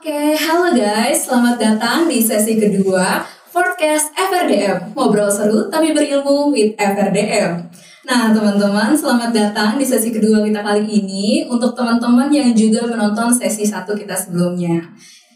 Oke, 0.00 0.32
halo 0.32 0.72
guys, 0.72 1.28
selamat 1.28 1.60
datang 1.60 2.08
di 2.08 2.24
sesi 2.24 2.56
kedua 2.56 3.20
podcast 3.52 4.08
FRDM 4.16 4.96
Ngobrol 4.96 5.28
seru 5.28 5.68
tapi 5.68 5.92
berilmu 5.92 6.48
with 6.48 6.72
FRDM 6.80 7.68
Nah 8.08 8.32
teman-teman, 8.32 8.96
selamat 8.96 9.28
datang 9.28 9.76
di 9.76 9.84
sesi 9.84 10.08
kedua 10.08 10.40
kita 10.40 10.64
kali 10.64 10.88
ini 10.88 11.44
Untuk 11.52 11.76
teman-teman 11.76 12.32
yang 12.32 12.56
juga 12.56 12.88
menonton 12.88 13.28
sesi 13.28 13.68
satu 13.68 13.92
kita 13.92 14.16
sebelumnya. 14.16 14.88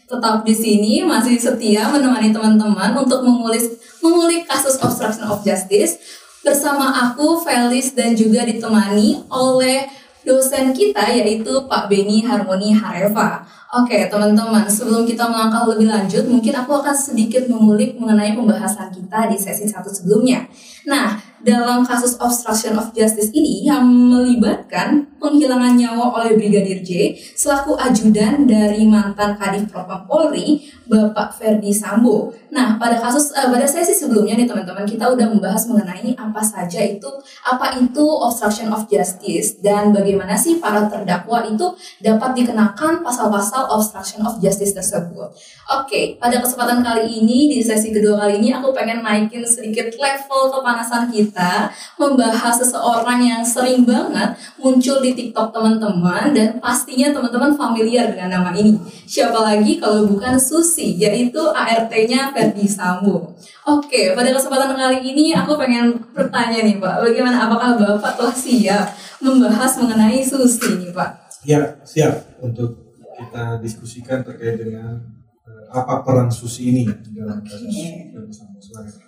Tetap 0.09 0.41
di 0.41 0.57
sini 0.57 1.05
masih 1.05 1.37
setia 1.37 1.85
menemani 1.85 2.33
teman-teman 2.33 2.97
untuk 2.97 3.21
mengulik, 3.21 3.69
mengulik 4.01 4.49
kasus 4.49 4.81
obstruction 4.81 5.29
of 5.29 5.45
justice 5.45 6.01
Bersama 6.41 6.89
aku, 6.89 7.37
Felis, 7.37 7.93
dan 7.93 8.17
juga 8.17 8.41
ditemani 8.41 9.29
oleh 9.29 10.04
dosen 10.25 10.73
kita 10.73 11.05
yaitu 11.13 11.69
Pak 11.69 11.87
Beni 11.87 12.25
Harmoni 12.25 12.73
Hareva. 12.73 13.45
Oke, 13.75 14.07
teman-teman, 14.07 14.65
sebelum 14.65 15.03
kita 15.03 15.27
melangkah 15.27 15.67
lebih 15.67 15.91
lanjut, 15.91 16.25
mungkin 16.31 16.53
aku 16.55 16.79
akan 16.79 16.95
sedikit 16.95 17.45
mengulik 17.51 17.99
mengenai 17.99 18.31
pembahasan 18.31 18.87
kita 18.89 19.27
di 19.29 19.37
sesi 19.37 19.67
satu 19.67 19.91
sebelumnya. 19.91 20.47
Nah, 20.87 21.19
dalam 21.45 21.85
kasus 21.85 22.17
obstruction 22.17 22.73
of 22.73 22.89
justice 22.97 23.29
ini 23.29 23.69
yang 23.69 23.85
melibatkan 23.85 25.05
penghilangan 25.21 25.77
nyawa 25.77 26.21
oleh 26.21 26.33
Brigadir 26.33 26.81
J 26.81 27.13
selaku 27.37 27.77
ajudan 27.77 28.49
dari 28.49 28.85
mantan 28.89 29.37
Kadif 29.37 29.69
Propam 29.69 30.09
Polri, 30.09 30.65
Bapak 30.89 31.37
Ferdi 31.37 31.69
Sambo. 31.69 32.33
Nah, 32.49 32.81
pada 32.81 32.97
kasus 32.97 33.29
uh, 33.35 33.51
pada 33.51 33.65
sesi 33.67 33.93
sebelumnya 33.93 34.33
nih 34.37 34.47
teman-teman 34.47 34.87
kita 34.87 35.05
udah 35.11 35.27
membahas 35.27 35.69
mengenai 35.69 36.17
apa 36.17 36.41
saja 36.41 36.81
itu 36.81 37.09
apa 37.45 37.77
itu 37.77 38.05
obstruction 38.05 38.73
of 38.73 38.89
justice 38.89 39.61
dan 39.61 39.93
bagaimana 39.93 40.33
sih 40.33 40.57
para 40.57 40.87
terdakwa 40.89 41.45
itu 41.45 41.73
dapat 42.01 42.31
dikenakan 42.41 43.05
pasal-pasal 43.05 43.69
obstruction 43.69 44.25
of 44.25 44.41
justice 44.41 44.73
tersebut. 44.73 45.29
Oke, 45.77 46.17
pada 46.17 46.41
kesempatan 46.41 46.85
kali 46.85 47.21
ini 47.21 47.51
di 47.53 47.59
sesi 47.59 47.91
kedua 47.91 48.23
kali 48.23 48.41
ini 48.41 48.49
aku 48.55 48.71
pengen 48.71 49.01
naikin 49.01 49.43
sedikit 49.43 49.91
level 49.97 50.53
kepanasan 50.53 51.11
kita 51.11 51.34
kita 51.35 51.67
membahas 51.99 52.63
seseorang 52.63 53.19
yang 53.19 53.43
sering 53.43 53.83
banget 53.83 54.39
muncul 54.55 55.03
di 55.03 55.11
TikTok 55.11 55.51
teman-teman 55.51 56.31
dan 56.31 56.63
pastinya 56.63 57.11
teman-teman 57.11 57.51
familiar 57.59 58.07
dengan 58.07 58.39
nama 58.39 58.55
ini. 58.55 58.79
Siapa 59.03 59.35
lagi 59.43 59.75
kalau 59.75 60.07
bukan 60.07 60.39
Susi, 60.39 60.95
yaitu 60.95 61.43
ART-nya 61.51 62.31
Ferdi 62.31 62.63
Sambo. 62.71 63.35
Oke, 63.67 64.15
pada 64.15 64.31
kesempatan 64.31 64.79
kali 64.79 65.03
ini 65.03 65.35
aku 65.35 65.59
pengen 65.59 65.99
bertanya 66.15 66.63
nih 66.63 66.79
Pak, 66.79 67.03
bagaimana 67.03 67.51
apakah 67.51 67.75
Bapak 67.75 68.15
telah 68.15 68.31
siap 68.31 68.95
membahas 69.19 69.75
mengenai 69.75 70.23
Susi 70.23 70.87
nih 70.87 70.95
Pak? 70.95 71.35
Ya, 71.43 71.83
siap 71.83 72.39
untuk 72.39 72.95
kita 73.19 73.59
diskusikan 73.59 74.23
terkait 74.23 74.55
dengan 74.55 75.03
apa 75.69 76.01
peran 76.01 76.29
Susi 76.33 76.73
ini 76.73 76.83
dalam 77.13 77.45
kasus 77.45 77.77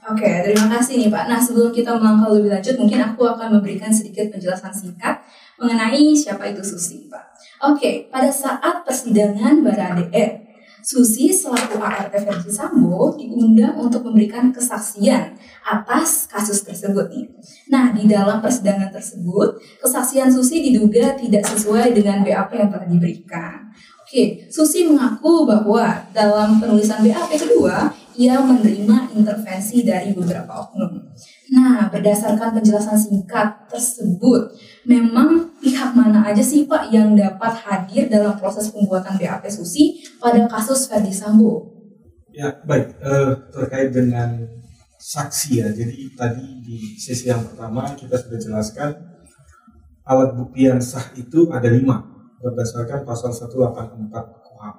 Oke, 0.07 0.23
okay, 0.23 0.35
terima 0.45 0.69
kasih 0.71 1.02
nih 1.02 1.09
Pak. 1.09 1.25
Nah, 1.27 1.41
sebelum 1.41 1.73
kita 1.73 1.97
melangkah 1.97 2.31
lebih 2.31 2.53
lanjut, 2.53 2.77
mungkin 2.80 2.99
aku 3.03 3.27
akan 3.27 3.59
memberikan 3.59 3.91
sedikit 3.91 4.30
penjelasan 4.31 4.71
singkat 4.71 5.19
mengenai 5.59 6.13
siapa 6.15 6.47
itu 6.47 6.63
Susi, 6.63 7.09
Pak. 7.09 7.25
Oke, 7.67 7.75
okay, 7.75 7.93
pada 8.08 8.30
saat 8.30 8.85
persidangan 8.85 9.65
Barade 9.65 10.47
Susi 10.88 11.35
selaku 11.35 11.83
ART 11.83 12.15
versi 12.15 12.47
Sambo 12.47 13.11
diundang 13.19 13.75
untuk 13.75 14.08
memberikan 14.08 14.55
kesaksian 14.55 15.35
atas 15.67 16.31
kasus 16.31 16.63
tersebut 16.63 17.11
nih. 17.11 17.27
Nah, 17.67 17.91
di 17.91 18.08
dalam 18.08 18.39
persidangan 18.39 18.88
tersebut, 18.95 19.59
kesaksian 19.83 20.31
Susi 20.31 20.63
diduga 20.63 21.11
tidak 21.19 21.43
sesuai 21.43 21.91
dengan 21.91 22.23
BAP 22.23 22.55
yang 22.55 22.71
telah 22.71 22.88
diberikan. 22.88 23.67
Oke, 24.08 24.47
Susi 24.47 24.87
mengaku 24.87 25.43
bahwa 25.43 25.83
dalam 26.15 26.64
penulisan 26.64 27.04
BAP 27.04 27.27
kedua, 27.43 27.92
ia 28.15 28.39
menerima 28.39 29.11
intervensi 29.11 29.83
dari 29.83 30.15
beberapa 30.15 30.64
oknum. 30.64 31.11
Nah, 31.52 31.92
berdasarkan 31.92 32.55
penjelasan 32.55 32.95
singkat 32.95 33.67
tersebut, 33.67 34.55
memang 34.87 35.59
pihak 35.59 35.92
mana 35.92 36.23
aja 36.23 36.39
sih 36.39 36.64
Pak 36.64 36.87
yang 36.87 37.20
dapat 37.20 37.52
hadir 37.67 38.08
dalam 38.08 38.39
proses 38.39 38.71
pembuatan 38.71 39.20
BAP 39.20 39.43
Susi 39.52 39.99
pada 40.23 40.39
kasus 40.48 40.87
Ferdi 40.87 41.11
Sambo? 41.11 41.67
Ya, 42.32 42.64
baik. 42.64 42.95
Uh, 43.03 43.36
terkait 43.52 43.92
dengan 43.92 44.39
saksi 44.95 45.49
ya, 45.59 45.67
jadi 45.76 46.15
tadi 46.15 46.64
di 46.64 46.95
sesi 46.95 47.27
yang 47.27 47.43
pertama 47.43 47.92
kita 47.92 48.15
sudah 48.15 48.39
jelaskan 48.39 48.95
alat 50.08 50.32
bukti 50.32 50.64
yang 50.64 50.80
sah 50.80 51.11
itu 51.20 51.52
ada 51.52 51.67
lima 51.67 52.17
berdasarkan 52.42 53.03
pasal 53.03 53.33
184 53.33 54.09
KUHP. 54.45 54.77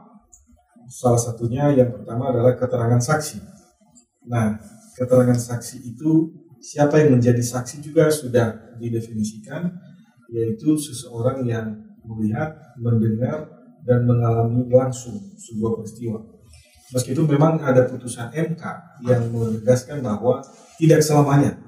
Salah 0.89 1.21
satunya 1.21 1.69
yang 1.75 1.93
pertama 1.93 2.33
adalah 2.33 2.57
keterangan 2.57 3.03
saksi. 3.03 3.39
Nah, 4.31 4.57
keterangan 4.97 5.37
saksi 5.37 5.85
itu 5.85 6.33
siapa 6.63 7.03
yang 7.03 7.19
menjadi 7.19 7.41
saksi 7.43 7.85
juga 7.85 8.09
sudah 8.09 8.77
didefinisikan, 8.81 9.69
yaitu 10.33 10.79
seseorang 10.81 11.45
yang 11.45 11.77
melihat, 12.09 12.57
mendengar, 12.81 13.49
dan 13.85 14.05
mengalami 14.05 14.69
langsung 14.69 15.17
sebuah 15.37 15.81
peristiwa. 15.81 16.21
Meskipun 16.89 17.29
memang 17.29 17.61
ada 17.61 17.85
putusan 17.85 18.33
MK 18.33 18.65
yang 19.05 19.29
menegaskan 19.29 20.01
bahwa 20.01 20.41
tidak 20.81 21.05
selamanya 21.05 21.61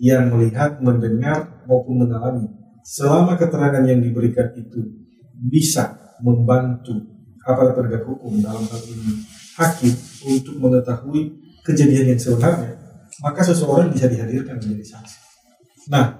yang 0.00 0.32
melihat, 0.32 0.80
mendengar, 0.80 1.64
maupun 1.68 2.08
mengalami. 2.08 2.48
Selama 2.82 3.36
keterangan 3.36 3.84
yang 3.84 4.00
diberikan 4.00 4.48
itu 4.56 5.01
bisa 5.42 6.14
membantu 6.22 7.02
aparat 7.42 7.74
penegak 7.74 8.06
hukum 8.06 8.38
dalam 8.38 8.62
hal 8.62 8.82
ini 8.86 9.26
hakim 9.58 9.94
untuk 10.30 10.54
mengetahui 10.62 11.34
kejadian 11.66 12.14
yang 12.14 12.20
sebenarnya, 12.20 12.78
maka 13.20 13.42
seseorang 13.42 13.90
bisa 13.90 14.06
dihadirkan 14.06 14.58
menjadi 14.62 14.96
saksi. 14.96 15.18
Nah, 15.90 16.14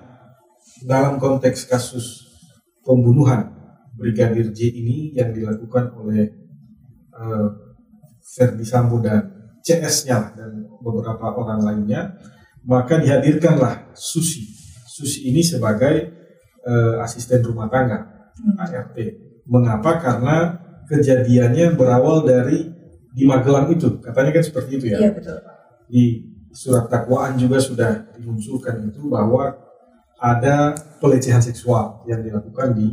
dalam 0.82 1.22
konteks 1.22 1.70
kasus 1.70 2.26
pembunuhan 2.82 3.54
Brigadir 3.94 4.50
J 4.50 4.72
ini 4.74 5.14
yang 5.14 5.30
dilakukan 5.30 5.94
oleh 5.94 6.26
uh, 7.14 7.48
Ferdi 8.18 8.66
Sambo 8.66 8.98
dan 8.98 9.54
CS-nya 9.62 10.34
dan 10.34 10.66
beberapa 10.82 11.30
orang 11.30 11.62
lainnya, 11.62 12.18
maka 12.66 12.98
dihadirkanlah 12.98 13.94
Susi. 13.94 14.50
Susi 14.90 15.30
ini 15.30 15.44
sebagai 15.44 16.10
uh, 16.66 16.98
asisten 17.04 17.46
rumah 17.46 17.70
tangga 17.70 18.21
ART. 18.58 18.96
Mengapa? 19.46 19.98
Karena 19.98 20.36
kejadiannya 20.86 21.74
berawal 21.78 22.26
dari 22.26 22.68
di 23.12 23.28
Magelang 23.28 23.68
itu, 23.68 24.00
katanya 24.00 24.30
kan 24.32 24.44
seperti 24.44 24.70
itu 24.80 24.86
ya. 24.88 24.98
Iya 25.04 25.10
betul. 25.12 25.38
Di 25.92 26.04
surat 26.52 26.88
dakwaan 26.88 27.36
juga 27.36 27.60
sudah 27.60 28.12
dimunculkan 28.16 28.88
itu 28.88 29.08
bahwa 29.08 29.52
ada 30.16 30.72
pelecehan 30.96 31.44
seksual 31.44 32.04
yang 32.08 32.24
dilakukan 32.24 32.72
di 32.72 32.88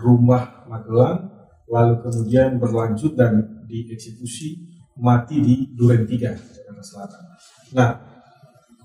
rumah 0.00 0.64
Magelang, 0.64 1.28
lalu 1.68 1.94
kemudian 2.00 2.56
berlanjut 2.56 3.12
dan 3.16 3.64
dieksekusi 3.68 4.64
mati 4.96 5.42
di 5.44 5.54
Duren 5.76 6.08
Tiga, 6.08 6.32
Jakarta 6.32 6.82
Selatan. 6.84 7.22
Nah, 7.74 7.90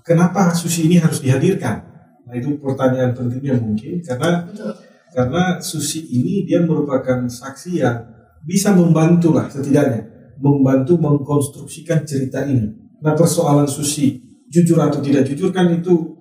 kenapa 0.04 0.52
Susi 0.52 0.90
ini 0.90 1.00
harus 1.00 1.22
dihadirkan? 1.24 1.88
Nah 2.26 2.34
itu 2.38 2.58
pertanyaan 2.62 3.10
pentingnya 3.16 3.58
mungkin 3.58 3.98
karena 4.06 4.46
Betul 4.46 4.89
karena 5.10 5.58
Susi 5.58 6.06
ini 6.06 6.46
dia 6.46 6.62
merupakan 6.62 7.26
saksi 7.26 7.70
yang 7.82 7.98
bisa 8.46 8.72
membantu 8.72 9.36
lah 9.36 9.50
setidaknya 9.50 10.06
membantu 10.40 10.96
mengkonstruksikan 10.96 12.08
cerita 12.08 12.42
ini. 12.48 12.72
Nah 13.04 13.12
persoalan 13.12 13.68
Susi 13.68 14.16
jujur 14.48 14.80
atau 14.80 14.98
tidak 14.98 15.28
jujur 15.28 15.52
kan 15.52 15.68
itu 15.70 16.16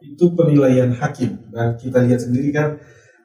itu 0.00 0.24
penilaian 0.36 0.92
hakim 0.92 1.50
dan 1.50 1.74
kita 1.80 2.04
lihat 2.04 2.20
sendiri 2.20 2.52
kan 2.52 2.76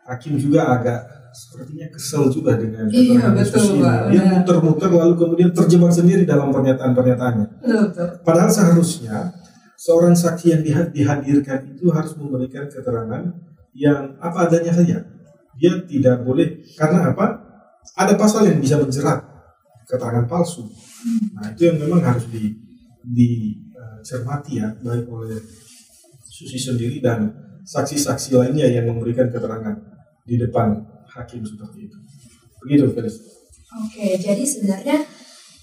hakim 0.08 0.40
juga 0.40 0.80
agak 0.80 1.04
sepertinya 1.36 1.92
kesel 1.92 2.32
juga 2.32 2.56
dengan 2.56 2.88
iya, 2.88 3.20
keterangan 3.20 3.46
Susi 3.46 3.72
ini. 3.76 3.92
Dia 4.16 4.24
muter-muter 4.32 4.90
lalu 4.92 5.14
kemudian 5.20 5.52
terjebak 5.52 5.92
sendiri 5.92 6.24
dalam 6.24 6.56
pernyataan-pernyataannya. 6.56 7.48
Padahal 8.24 8.48
seharusnya 8.48 9.36
seorang 9.76 10.16
saksi 10.16 10.46
yang 10.56 10.62
dihadirkan 10.96 11.76
itu 11.76 11.92
harus 11.92 12.16
memberikan 12.16 12.72
keterangan 12.72 13.36
yang 13.76 14.16
apa 14.24 14.48
adanya 14.48 14.72
saja. 14.72 15.04
Dia 15.60 15.72
tidak 15.84 16.24
boleh 16.24 16.64
karena 16.80 17.12
apa? 17.12 17.44
Ada 17.96 18.16
pasal 18.16 18.48
yang 18.50 18.60
bisa 18.64 18.80
menjerat 18.80 19.22
keterangan 19.86 20.26
palsu. 20.26 20.66
Nah 21.38 21.54
itu 21.54 21.70
yang 21.70 21.78
memang 21.78 22.02
harus 22.02 22.26
di 22.32 22.56
dicermati 23.06 24.58
ya 24.58 24.74
baik 24.82 25.06
oleh 25.06 25.38
Susi 26.26 26.58
sendiri 26.60 27.00
dan 27.00 27.32
saksi-saksi 27.64 28.36
lainnya 28.36 28.68
yang 28.68 28.92
memberikan 28.92 29.32
keterangan 29.32 29.78
di 30.28 30.36
depan 30.36 30.84
hakim 31.16 31.46
seperti 31.46 31.88
itu. 31.88 31.98
Begitu, 32.66 32.92
Felis. 32.92 33.16
Oke, 33.76 34.20
jadi 34.20 34.44
sebenarnya 34.44 35.06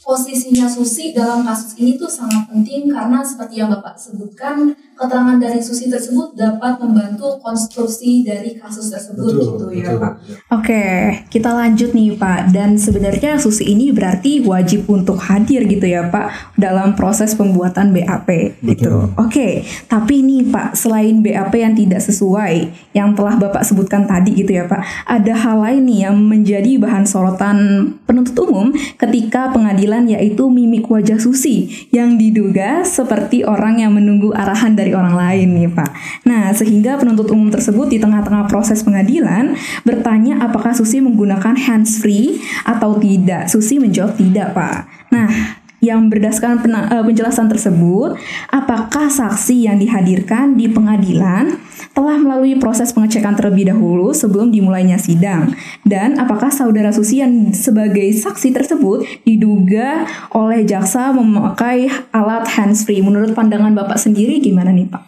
posisinya 0.00 0.64
Susi 0.70 1.12
dalam 1.12 1.44
kasus 1.44 1.76
ini 1.76 2.00
tuh 2.00 2.08
sangat 2.08 2.48
penting 2.48 2.88
karena 2.88 3.20
seperti 3.20 3.60
yang 3.60 3.68
Bapak 3.68 4.00
sebutkan, 4.00 4.72
keterangan 4.96 5.38
dari 5.40 5.60
Susi 5.62 5.88
tersebut 5.88 6.36
dapat 6.36 6.78
membantu 6.82 7.38
konstruksi 7.40 8.26
dari 8.26 8.56
kasus 8.58 8.92
tersebut 8.92 9.24
Betul, 9.24 9.40
gitu 9.42 9.66
ya 9.72 9.88
betul. 9.94 9.98
Pak. 10.02 10.12
Oke, 10.58 10.84
kita 11.30 11.50
lanjut 11.54 11.90
nih 11.94 12.10
Pak. 12.18 12.40
Dan 12.52 12.76
sebenarnya 12.76 13.38
Susi 13.38 13.70
ini 13.72 13.94
berarti 13.94 14.42
wajib 14.42 14.90
untuk 14.90 15.18
hadir 15.22 15.64
gitu 15.64 15.86
ya 15.86 16.08
Pak 16.08 16.56
dalam 16.58 16.98
proses 16.98 17.32
pembuatan 17.38 17.94
BAP 17.94 18.28
gitu. 18.60 18.90
Betul. 18.90 19.02
Oke, 19.16 19.64
tapi 19.86 20.26
nih 20.26 20.50
Pak, 20.50 20.74
selain 20.74 21.22
BAP 21.22 21.52
yang 21.54 21.74
tidak 21.78 22.02
sesuai 22.02 22.54
yang 22.92 23.14
telah 23.14 23.38
Bapak 23.38 23.62
sebutkan 23.62 24.04
tadi 24.04 24.34
gitu 24.34 24.52
ya 24.52 24.66
Pak, 24.66 25.08
ada 25.08 25.32
hal 25.38 25.62
lain 25.62 25.82
nih 25.86 25.98
yang 26.10 26.16
menjadi 26.18 26.76
bahan 26.82 27.06
sorotan 27.06 27.58
penuntut 28.04 28.36
umum 28.42 28.74
ketika 28.98 29.54
pengadilan 29.54 30.10
yaitu 30.10 30.50
mimik 30.50 30.90
wajah 30.90 31.16
Susi 31.22 31.88
yang 31.94 32.18
diduga 32.18 32.82
seperti 32.82 33.46
orang 33.46 33.78
yang 33.78 33.94
menunggu 33.94 34.34
arahan 34.34 34.74
dari 34.74 34.81
orang 34.90 35.14
lain 35.14 35.55
nih 35.55 35.70
Pak. 35.70 35.90
Nah, 36.26 36.50
sehingga 36.50 36.99
penuntut 36.99 37.31
umum 37.31 37.55
tersebut 37.55 37.87
di 37.87 38.02
tengah-tengah 38.02 38.50
proses 38.50 38.82
pengadilan 38.82 39.55
bertanya 39.87 40.43
apakah 40.43 40.75
Susi 40.75 40.99
menggunakan 40.99 41.55
hands 41.55 42.02
free 42.02 42.43
atau 42.67 42.99
tidak. 42.99 43.46
Susi 43.46 43.79
menjawab 43.79 44.19
tidak, 44.19 44.50
Pak. 44.50 44.90
Nah, 45.14 45.61
yang 45.82 46.06
berdasarkan 46.06 46.62
eh, 46.62 47.02
penjelasan 47.02 47.50
tersebut, 47.50 48.14
apakah 48.55 49.11
saksi 49.11 49.67
yang 49.67 49.82
dihadirkan 49.82 50.55
di 50.55 50.70
pengadilan 50.70 51.58
telah 51.93 52.17
melalui 52.17 52.55
proses 52.56 52.94
pengecekan 52.94 53.34
terlebih 53.34 53.75
dahulu 53.75 54.14
sebelum 54.14 54.55
dimulainya 54.55 54.96
sidang? 54.96 55.50
Dan 55.82 56.23
apakah 56.23 56.55
saudara 56.55 56.94
Susi 56.94 57.19
yang 57.19 57.50
sebagai 57.50 58.14
saksi 58.14 58.55
tersebut 58.55 59.02
diduga 59.26 60.06
oleh 60.31 60.62
jaksa 60.62 61.11
memakai 61.11 61.90
alat 62.14 62.46
hands-free? 62.46 63.02
Menurut 63.02 63.34
pandangan 63.34 63.75
Bapak 63.75 63.99
sendiri 63.99 64.38
gimana 64.38 64.70
nih 64.70 64.87
Pak? 64.87 65.02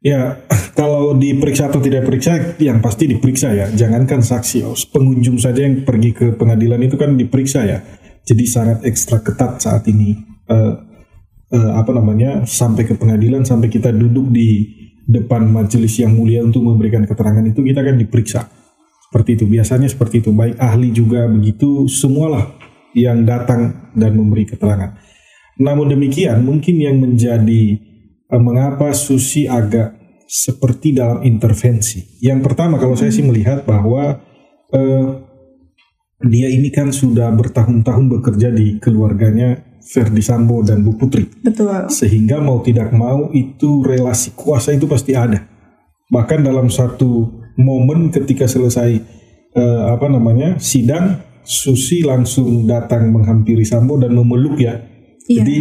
Ya, 0.00 0.42
kalau 0.80 1.14
diperiksa 1.14 1.70
atau 1.70 1.78
tidak 1.78 2.08
periksa, 2.08 2.58
yang 2.58 2.82
pasti 2.82 3.06
diperiksa 3.06 3.54
ya. 3.54 3.66
Jangankan 3.70 4.26
saksi, 4.26 4.66
oh, 4.66 4.74
pengunjung 4.90 5.38
saja 5.38 5.62
yang 5.62 5.86
pergi 5.86 6.10
ke 6.10 6.26
pengadilan 6.34 6.82
itu 6.82 6.98
kan 6.98 7.14
diperiksa 7.14 7.62
ya. 7.62 7.78
Jadi 8.30 8.44
sangat 8.46 8.86
ekstra 8.86 9.18
ketat 9.18 9.58
saat 9.58 9.82
ini. 9.90 10.14
Eh, 10.46 10.74
eh, 11.50 11.72
apa 11.74 11.90
namanya? 11.90 12.46
Sampai 12.46 12.86
ke 12.86 12.94
pengadilan, 12.94 13.42
sampai 13.42 13.66
kita 13.66 13.90
duduk 13.90 14.30
di 14.30 14.70
depan 15.10 15.50
majelis 15.50 15.98
yang 15.98 16.14
mulia 16.14 16.46
untuk 16.46 16.62
memberikan 16.62 17.02
keterangan 17.02 17.42
itu 17.42 17.58
kita 17.66 17.82
kan 17.82 17.98
diperiksa. 17.98 18.46
Seperti 19.10 19.34
itu. 19.34 19.44
Biasanya 19.50 19.90
seperti 19.90 20.22
itu. 20.22 20.30
Baik 20.30 20.54
ahli 20.62 20.94
juga 20.94 21.26
begitu. 21.26 21.90
Semualah 21.90 22.54
yang 22.94 23.26
datang 23.26 23.90
dan 23.98 24.14
memberi 24.14 24.46
keterangan. 24.46 24.94
Namun 25.58 25.90
demikian, 25.90 26.46
mungkin 26.46 26.78
yang 26.78 27.02
menjadi 27.02 27.82
eh, 28.30 28.38
mengapa 28.42 28.94
Susi 28.94 29.50
agak 29.50 29.98
seperti 30.30 30.94
dalam 30.94 31.26
intervensi. 31.26 32.22
Yang 32.22 32.46
pertama 32.46 32.78
kalau 32.78 32.94
saya 32.94 33.10
sih 33.10 33.26
melihat 33.26 33.66
bahwa 33.66 34.22
eh, 34.70 35.29
dia 36.20 36.52
ini 36.52 36.68
kan 36.68 36.92
sudah 36.92 37.32
bertahun-tahun 37.32 38.12
bekerja 38.12 38.52
di 38.52 38.76
keluarganya 38.76 39.64
Ferdi 39.80 40.20
Sambo 40.20 40.60
dan 40.60 40.84
Bu 40.84 41.00
Putri. 41.00 41.24
Betul. 41.40 41.88
Sehingga 41.88 42.44
mau 42.44 42.60
tidak 42.60 42.92
mau 42.92 43.32
itu 43.32 43.80
relasi 43.80 44.36
kuasa 44.36 44.76
itu 44.76 44.84
pasti 44.84 45.16
ada. 45.16 45.40
Bahkan 46.12 46.44
dalam 46.44 46.68
satu 46.68 47.40
momen 47.56 48.12
ketika 48.12 48.44
selesai 48.44 48.90
eh, 49.56 49.82
apa 49.88 50.06
namanya 50.12 50.60
sidang, 50.60 51.24
Susi 51.40 52.04
langsung 52.04 52.68
datang 52.68 53.08
menghampiri 53.08 53.64
Sambo 53.64 53.96
dan 53.96 54.12
memeluk 54.12 54.60
ya. 54.60 54.76
Iya. 55.24 55.40
Jadi 55.40 55.58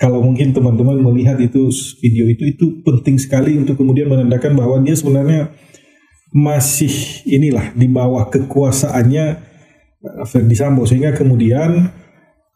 kalau 0.00 0.24
mungkin 0.24 0.56
teman-teman 0.56 0.96
melihat 0.96 1.36
itu 1.36 1.68
video 2.00 2.24
itu 2.24 2.48
itu 2.48 2.80
penting 2.80 3.20
sekali 3.20 3.60
untuk 3.60 3.76
kemudian 3.76 4.08
menandakan 4.08 4.56
bahwa 4.56 4.80
dia 4.80 4.96
sebenarnya 4.96 5.52
masih 6.32 7.20
inilah 7.28 7.76
di 7.76 7.84
bawah 7.84 8.32
kekuasaannya 8.32 9.49
Ferdi 10.00 10.56
Sambo 10.56 10.88
sehingga 10.88 11.12
kemudian 11.12 11.92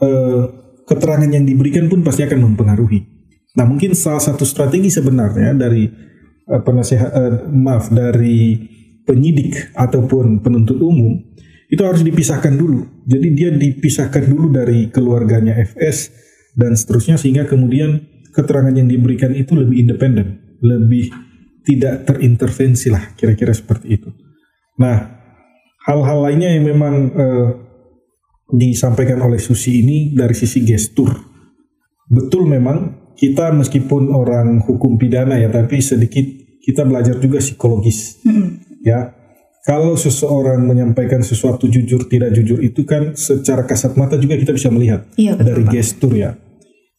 eh, 0.01 0.45
keterangan 0.89 1.29
yang 1.29 1.45
diberikan 1.45 1.93
pun 1.93 2.01
pasti 2.01 2.25
akan 2.25 2.53
mempengaruhi. 2.53 3.05
Nah 3.55 3.69
mungkin 3.69 3.93
salah 3.93 4.21
satu 4.21 4.43
strategi 4.49 4.89
sebenarnya 4.89 5.53
dari 5.53 5.85
eh, 6.49 6.61
penasehat 6.65 7.11
eh, 7.13 7.35
maaf 7.53 7.93
dari 7.93 8.57
penyidik 9.05 9.77
ataupun 9.77 10.41
penuntut 10.41 10.81
umum 10.81 11.21
itu 11.69 11.83
harus 11.85 12.01
dipisahkan 12.01 12.57
dulu. 12.57 13.05
Jadi 13.05 13.29
dia 13.37 13.51
dipisahkan 13.53 14.25
dulu 14.25 14.49
dari 14.49 14.89
keluarganya 14.89 15.61
FS 15.61 16.13
dan 16.57 16.73
seterusnya 16.73 17.21
sehingga 17.21 17.45
kemudian 17.45 18.01
keterangan 18.33 18.73
yang 18.73 18.89
diberikan 18.89 19.37
itu 19.37 19.53
lebih 19.53 19.85
independen, 19.85 20.57
lebih 20.65 21.13
tidak 21.65 22.09
terintervensi 22.09 22.89
lah 22.89 23.13
kira-kira 23.17 23.53
seperti 23.53 24.01
itu. 24.01 24.09
Nah 24.81 25.24
hal-hal 25.85 26.19
lainnya 26.25 26.51
yang 26.57 26.65
memang 26.65 26.95
eh, 27.15 27.49
disampaikan 28.51 29.21
oleh 29.25 29.41
Susi 29.41 29.81
ini 29.85 30.13
dari 30.13 30.33
sisi 30.37 30.61
gestur. 30.65 31.13
Betul 32.05 32.45
memang 32.49 33.09
kita 33.17 33.55
meskipun 33.55 34.11
orang 34.13 34.61
hukum 34.65 34.99
pidana 35.01 35.39
ya, 35.39 35.49
tapi 35.49 35.81
sedikit 35.81 36.25
kita 36.61 36.85
belajar 36.85 37.17
juga 37.21 37.39
psikologis. 37.41 38.21
Ya, 38.85 39.17
kalau 39.65 39.97
seseorang 39.97 40.61
menyampaikan 40.61 41.25
sesuatu 41.25 41.65
jujur 41.65 42.05
tidak 42.05 42.37
jujur 42.37 42.61
itu 42.61 42.85
kan 42.85 43.17
secara 43.17 43.65
kasat 43.65 43.97
mata 43.97 44.21
juga 44.21 44.37
kita 44.37 44.53
bisa 44.53 44.69
melihat 44.69 45.09
Iya, 45.17 45.41
betul, 45.41 45.47
dari 45.49 45.63
Pak. 45.65 45.73
gestur 45.73 46.13
ya. 46.13 46.37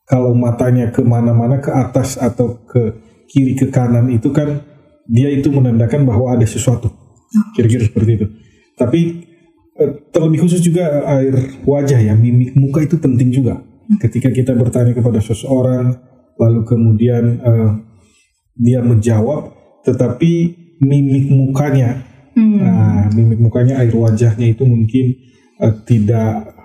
Kalau 0.06 0.34
matanya 0.34 0.90
ke 0.90 1.02
mana-mana 1.06 1.62
ke 1.62 1.70
atas 1.70 2.18
atau 2.18 2.62
ke 2.66 3.02
kiri 3.30 3.54
ke 3.54 3.70
kanan 3.70 4.10
itu 4.10 4.30
kan 4.34 4.66
dia 5.06 5.30
itu 5.30 5.54
menandakan 5.54 6.10
bahwa 6.10 6.34
ada 6.34 6.46
sesuatu. 6.46 6.90
Kira-kira 7.54 7.86
seperti 7.86 8.12
itu. 8.18 8.26
Tapi 8.76 9.02
eh, 9.80 9.92
terlebih 10.12 10.44
khusus 10.44 10.60
juga 10.60 11.04
air 11.08 11.36
wajah 11.64 12.00
ya, 12.00 12.14
mimik 12.16 12.56
muka 12.56 12.84
itu 12.84 13.00
penting 13.00 13.32
juga. 13.32 13.64
Ketika 14.02 14.34
kita 14.34 14.52
bertanya 14.58 14.92
kepada 14.98 15.22
seseorang, 15.22 15.96
lalu 16.36 16.62
kemudian 16.68 17.24
eh, 17.40 17.72
dia 18.56 18.80
menjawab, 18.84 19.52
tetapi 19.84 20.32
mimik 20.84 21.32
mukanya, 21.32 22.04
nah, 22.36 23.08
mimik 23.16 23.40
mukanya 23.40 23.80
air 23.80 23.96
wajahnya 23.96 24.52
itu 24.52 24.64
mungkin 24.68 25.16
eh, 25.64 25.74
tidak 25.88 26.56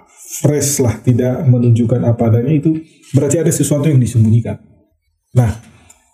fresh 0.41 0.83
lah, 0.83 0.95
tidak 1.03 1.43
menunjukkan 1.47 2.07
apa 2.07 2.31
adanya 2.31 2.55
itu 2.55 2.79
berarti 3.15 3.43
ada 3.43 3.51
sesuatu 3.51 3.91
yang 3.91 3.99
disembunyikan. 3.99 4.59
Nah, 5.35 5.59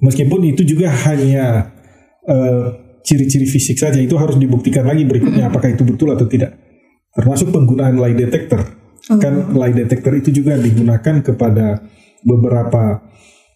meskipun 0.00 0.44
itu 0.44 0.64
juga 0.64 0.92
hanya 1.08 1.72
eh, 2.24 2.85
ciri-ciri 3.06 3.46
fisik 3.46 3.78
saja, 3.78 4.02
itu 4.02 4.18
harus 4.18 4.34
dibuktikan 4.34 4.82
lagi 4.82 5.06
berikutnya 5.06 5.46
apakah 5.46 5.70
itu 5.70 5.86
betul 5.86 6.10
atau 6.10 6.26
tidak. 6.26 6.58
Termasuk 7.14 7.54
penggunaan 7.54 7.94
lie 7.96 8.18
detector. 8.18 8.66
Kan 9.06 9.54
lie 9.54 9.72
detector 9.72 10.18
itu 10.18 10.34
juga 10.34 10.58
digunakan 10.58 11.22
kepada 11.22 11.86
beberapa 12.26 13.06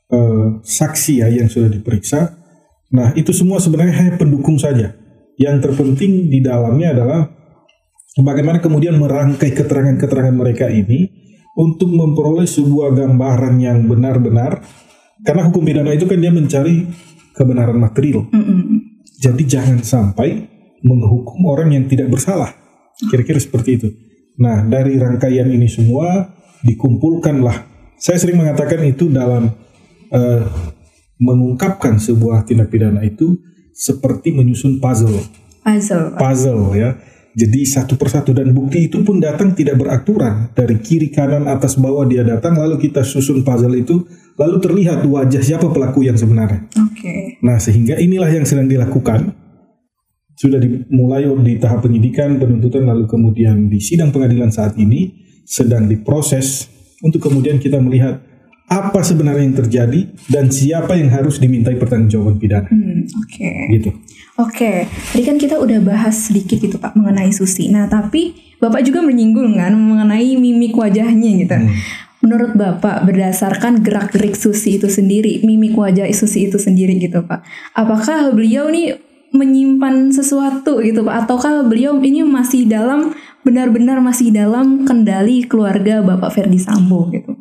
eh, 0.06 0.46
saksi 0.62 1.26
ya 1.26 1.28
yang 1.28 1.50
sudah 1.50 1.66
diperiksa. 1.66 2.38
Nah, 2.94 3.10
itu 3.18 3.34
semua 3.34 3.58
sebenarnya 3.58 3.94
hanya 3.98 4.12
pendukung 4.14 4.56
saja. 4.56 4.94
Yang 5.34 5.56
terpenting 5.66 6.30
di 6.30 6.38
dalamnya 6.38 6.94
adalah 6.94 7.20
bagaimana 8.22 8.62
kemudian 8.62 8.98
merangkai 8.98 9.50
keterangan-keterangan 9.50 10.34
mereka 10.34 10.70
ini 10.70 11.10
untuk 11.58 11.90
memperoleh 11.90 12.46
sebuah 12.46 12.94
gambaran 12.94 13.58
yang 13.58 13.84
benar-benar 13.90 14.62
karena 15.20 15.42
hukum 15.48 15.62
pidana 15.66 15.92
itu 15.92 16.08
kan 16.08 16.16
dia 16.16 16.32
mencari 16.32 16.88
kebenaran 17.36 17.76
material. 17.76 18.28
Jadi 19.20 19.42
jangan 19.44 19.84
sampai 19.84 20.48
menghukum 20.80 21.44
orang 21.44 21.76
yang 21.76 21.84
tidak 21.84 22.08
bersalah. 22.08 22.56
Kira-kira 22.96 23.36
seperti 23.36 23.70
itu. 23.76 23.88
Nah, 24.40 24.64
dari 24.64 24.96
rangkaian 24.96 25.44
ini 25.52 25.68
semua 25.68 26.32
dikumpulkanlah. 26.64 27.68
Saya 28.00 28.16
sering 28.16 28.40
mengatakan 28.40 28.80
itu 28.88 29.12
dalam 29.12 29.52
eh, 30.08 30.44
mengungkapkan 31.20 32.00
sebuah 32.00 32.48
tindak 32.48 32.72
pidana 32.72 33.04
itu 33.04 33.36
seperti 33.76 34.32
menyusun 34.32 34.80
puzzle 34.80 35.20
Puzzle. 35.60 36.16
puzzle 36.16 36.72
ya. 36.72 36.96
Jadi 37.30 37.62
satu 37.62 37.94
persatu 37.94 38.34
dan 38.34 38.50
bukti 38.50 38.90
itu 38.90 39.06
pun 39.06 39.22
datang 39.22 39.54
tidak 39.54 39.78
beraturan 39.78 40.50
dari 40.50 40.82
kiri 40.82 41.14
kanan 41.14 41.46
atas 41.46 41.78
bawah 41.78 42.02
dia 42.02 42.26
datang 42.26 42.58
lalu 42.58 42.90
kita 42.90 43.06
susun 43.06 43.46
puzzle 43.46 43.78
itu 43.78 44.02
lalu 44.34 44.58
terlihat 44.58 45.06
wajah 45.06 45.38
siapa 45.38 45.70
pelaku 45.70 46.02
yang 46.02 46.18
sebenarnya. 46.18 46.66
Oke. 46.74 47.38
Nah 47.46 47.62
sehingga 47.62 48.00
inilah 48.02 48.30
yang 48.34 48.42
sedang 48.42 48.66
dilakukan 48.66 49.30
sudah 50.40 50.56
dimulai 50.56 51.28
di 51.44 51.60
tahap 51.60 51.84
penyidikan 51.84 52.40
penuntutan 52.40 52.88
lalu 52.88 53.04
kemudian 53.04 53.68
di 53.68 53.76
sidang 53.76 54.08
pengadilan 54.08 54.48
saat 54.48 54.72
ini 54.80 55.12
sedang 55.44 55.84
diproses 55.84 56.66
untuk 57.04 57.28
kemudian 57.28 57.60
kita 57.60 57.76
melihat 57.76 58.24
apa 58.70 59.02
sebenarnya 59.02 59.42
yang 59.50 59.58
terjadi 59.58 60.00
dan 60.30 60.46
siapa 60.46 60.94
yang 60.94 61.10
harus 61.10 61.42
dimintai 61.42 61.74
pertanggungjawaban 61.74 62.38
pidana 62.38 62.70
Hmm, 62.70 63.02
Oke. 63.26 63.50
gitu. 63.74 63.90
Oke, 64.38 64.86
tadi 64.86 65.22
kan 65.26 65.36
kita 65.36 65.58
udah 65.58 65.82
bahas 65.82 66.30
sedikit 66.30 66.62
gitu 66.62 66.78
Pak 66.78 66.94
mengenai 66.94 67.34
Susi. 67.34 67.68
Nah, 67.68 67.90
tapi 67.90 68.32
Bapak 68.62 68.86
juga 68.86 69.02
menyinggung 69.02 69.58
kan 69.58 69.74
mengenai 69.74 70.38
mimik 70.38 70.78
wajahnya 70.78 71.30
gitu. 71.44 71.56
menurut 72.20 72.52
Bapak 72.52 73.08
berdasarkan 73.08 73.80
gerak-gerik 73.80 74.36
Susi 74.36 74.76
itu 74.76 74.92
sendiri, 74.92 75.40
mimik 75.40 75.72
wajah 75.72 76.04
Susi 76.12 76.46
itu 76.46 76.60
sendiri 76.60 77.00
gitu 77.00 77.24
Pak. 77.24 77.42
Apakah 77.72 78.32
beliau 78.36 78.68
nih 78.68 79.00
menyimpan 79.32 80.12
sesuatu 80.12 80.84
gitu 80.84 81.00
Pak 81.00 81.26
ataukah 81.26 81.64
beliau 81.64 81.96
ini 82.02 82.20
masih 82.20 82.68
dalam 82.68 83.16
benar-benar 83.40 84.04
masih 84.04 84.28
dalam 84.28 84.84
kendali 84.84 85.48
keluarga 85.48 86.04
Bapak 86.04 86.36
Ferdi 86.36 86.60
Sambo 86.60 87.08
gitu. 87.08 87.39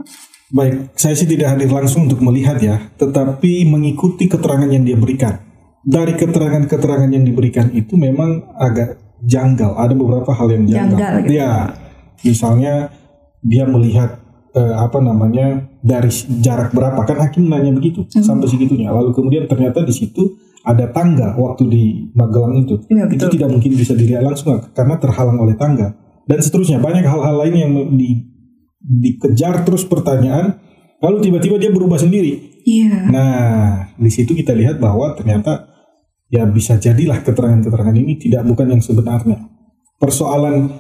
Baik, 0.50 0.98
saya 0.98 1.14
sih 1.14 1.30
tidak 1.30 1.54
hadir 1.54 1.70
langsung 1.70 2.10
untuk 2.10 2.26
melihat 2.26 2.58
ya, 2.58 2.82
tetapi 2.98 3.70
mengikuti 3.70 4.26
keterangan 4.26 4.66
yang 4.66 4.82
dia 4.82 4.98
berikan. 4.98 5.46
Dari 5.86 6.18
keterangan-keterangan 6.18 7.10
yang 7.14 7.22
diberikan 7.22 7.70
itu 7.72 7.94
memang 7.96 8.50
agak 8.58 8.98
janggal. 9.22 9.78
Ada 9.78 9.94
beberapa 9.94 10.32
hal 10.34 10.48
yang 10.58 10.66
janggal. 10.66 10.98
Janggal, 10.98 11.14
gitu. 11.22 11.34
Ya, 11.38 11.52
misalnya 12.26 12.74
dia 13.46 13.64
melihat 13.70 14.20
eh, 14.50 14.76
apa 14.76 14.98
namanya 15.00 15.70
dari 15.80 16.10
jarak 16.42 16.74
berapa 16.74 16.98
kan 17.06 17.18
hakim 17.22 17.48
nanya 17.48 17.70
begitu 17.72 18.04
Hmm. 18.10 18.26
sampai 18.26 18.50
segitunya. 18.50 18.90
Lalu 18.90 19.14
kemudian 19.14 19.46
ternyata 19.46 19.86
di 19.86 19.94
situ 19.94 20.36
ada 20.66 20.90
tangga 20.92 21.38
waktu 21.38 21.64
di 21.70 21.84
Magelang 22.18 22.58
itu. 22.58 22.82
Iya, 22.90 23.08
itu 23.08 23.26
tidak 23.38 23.50
mungkin 23.54 23.72
bisa 23.78 23.94
dilihat 23.96 24.26
langsung 24.26 24.60
karena 24.74 24.98
terhalang 24.98 25.38
oleh 25.40 25.56
tangga 25.56 25.96
dan 26.26 26.40
seterusnya. 26.42 26.82
Banyak 26.82 27.06
hal-hal 27.06 27.36
lain 27.46 27.56
yang 27.56 27.72
di, 27.96 28.26
dikejar 28.80 29.68
terus 29.68 29.84
pertanyaan, 29.84 30.60
lalu 31.04 31.30
tiba-tiba 31.30 31.60
dia 31.60 31.72
berubah 31.72 32.00
sendiri. 32.00 32.64
Iya. 32.64 33.12
Nah, 33.12 33.94
di 33.96 34.12
situ 34.12 34.36
kita 34.36 34.56
lihat 34.56 34.80
bahwa 34.80 35.16
ternyata 35.16 35.68
ya 36.30 36.46
bisa 36.46 36.78
jadilah 36.78 37.20
keterangan-keterangan 37.26 37.96
ini 37.98 38.16
tidak 38.20 38.46
bukan 38.48 38.78
yang 38.78 38.84
sebenarnya. 38.84 39.50
Persoalan 40.00 40.72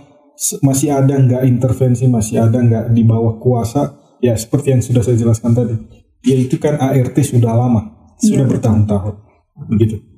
masih 0.63 0.95
ada 0.95 1.19
nggak 1.19 1.43
intervensi, 1.43 2.07
masih 2.07 2.39
ada 2.47 2.63
nggak 2.63 2.85
di 2.95 3.03
bawah 3.03 3.35
kuasa, 3.41 3.99
ya 4.23 4.31
seperti 4.39 4.71
yang 4.71 4.81
sudah 4.83 5.03
saya 5.03 5.19
jelaskan 5.19 5.51
tadi. 5.51 5.75
Yaitu 6.23 6.59
kan 6.59 6.79
ART 6.79 7.15
sudah 7.19 7.55
lama, 7.55 8.15
sudah 8.19 8.47
Iya, 8.47 8.51
bertahun-tahun, 8.51 9.15
begitu. 9.71 10.08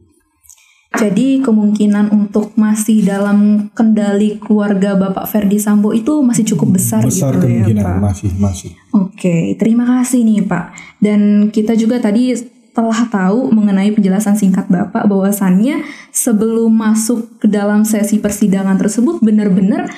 Jadi 0.91 1.39
kemungkinan 1.39 2.11
untuk 2.11 2.51
masih 2.59 3.07
dalam 3.07 3.71
kendali 3.71 4.35
keluarga 4.43 4.99
Bapak 4.99 5.23
Ferdi 5.23 5.55
Sambo 5.55 5.95
itu 5.95 6.19
masih 6.19 6.43
cukup 6.43 6.75
besar, 6.75 7.07
Besar 7.07 7.39
gitu 7.39 7.47
ya 7.47 7.63
kemungkinan 7.63 7.85
Pak. 7.87 7.97
masih 8.03 8.29
masih. 8.35 8.71
Oke, 8.91 9.55
terima 9.55 9.87
kasih 9.87 10.27
nih 10.27 10.43
Pak. 10.43 10.75
Dan 10.99 11.47
kita 11.47 11.79
juga 11.79 12.03
tadi 12.03 12.35
telah 12.75 13.07
tahu 13.07 13.51
mengenai 13.55 13.95
penjelasan 13.95 14.35
singkat 14.35 14.67
Bapak 14.67 15.07
bahwasannya 15.07 15.83
sebelum 16.11 16.71
masuk 16.71 17.39
ke 17.39 17.47
dalam 17.47 17.87
sesi 17.87 18.19
persidangan 18.19 18.75
tersebut 18.79 19.19
benar-benar 19.23 19.91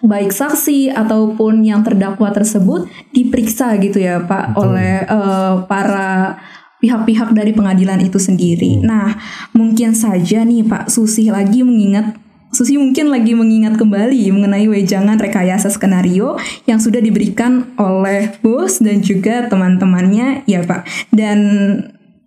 baik 0.00 0.32
saksi 0.32 0.94
ataupun 0.94 1.60
yang 1.60 1.84
terdakwa 1.84 2.32
tersebut 2.32 2.88
diperiksa 3.12 3.76
gitu 3.82 4.00
ya 4.00 4.22
Pak 4.24 4.56
oleh 4.56 5.04
eh, 5.04 5.54
para 5.68 6.40
pihak-pihak 6.80 7.36
dari 7.36 7.52
pengadilan 7.52 8.00
itu 8.00 8.16
sendiri. 8.16 8.80
Nah, 8.80 9.16
mungkin 9.52 9.92
saja 9.92 10.42
nih 10.42 10.64
Pak 10.64 10.88
Susi 10.88 11.28
lagi 11.28 11.60
mengingat 11.62 12.16
Susi 12.50 12.74
mungkin 12.74 13.14
lagi 13.14 13.38
mengingat 13.38 13.78
kembali 13.78 14.26
mengenai 14.34 14.66
wejangan 14.66 15.22
rekayasa 15.22 15.70
skenario 15.70 16.34
yang 16.66 16.82
sudah 16.82 16.98
diberikan 16.98 17.70
oleh 17.78 18.34
bos 18.42 18.82
dan 18.82 19.06
juga 19.06 19.46
teman-temannya 19.46 20.42
ya 20.50 20.66
Pak. 20.66 21.14
Dan 21.14 21.38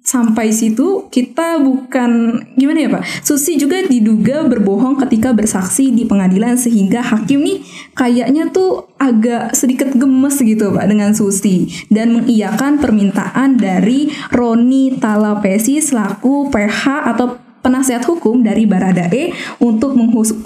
sampai 0.04 0.52
situ 0.52 1.08
kita 1.08 1.64
bukan 1.64 2.44
gimana 2.60 2.80
ya 2.86 2.90
Pak. 3.00 3.04
Susi 3.24 3.56
juga 3.56 3.80
diduga 3.88 4.44
berbohong 4.44 5.00
ketika 5.08 5.32
bersaksi 5.32 5.90
di 5.96 6.04
pengadilan 6.04 6.60
sehingga 6.60 7.00
hakim 7.00 7.42
nih 7.42 7.64
kayaknya 7.96 8.52
tuh 8.52 8.92
agak 9.00 9.56
sedikit 9.56 9.96
gemes 9.96 10.40
gitu 10.44 10.76
Pak 10.76 10.86
dengan 10.92 11.16
Susi 11.16 11.72
dan 11.88 12.12
mengiyakan 12.20 12.84
permintaan 12.84 13.56
dari 13.56 14.12
Roni 14.30 15.00
Talapesi 15.00 15.80
selaku 15.80 16.52
PH 16.52 17.10
atau 17.16 17.43
penasihat 17.64 18.04
hukum 18.04 18.44
dari 18.44 18.68
Baradae 18.68 19.32
untuk 19.64 19.96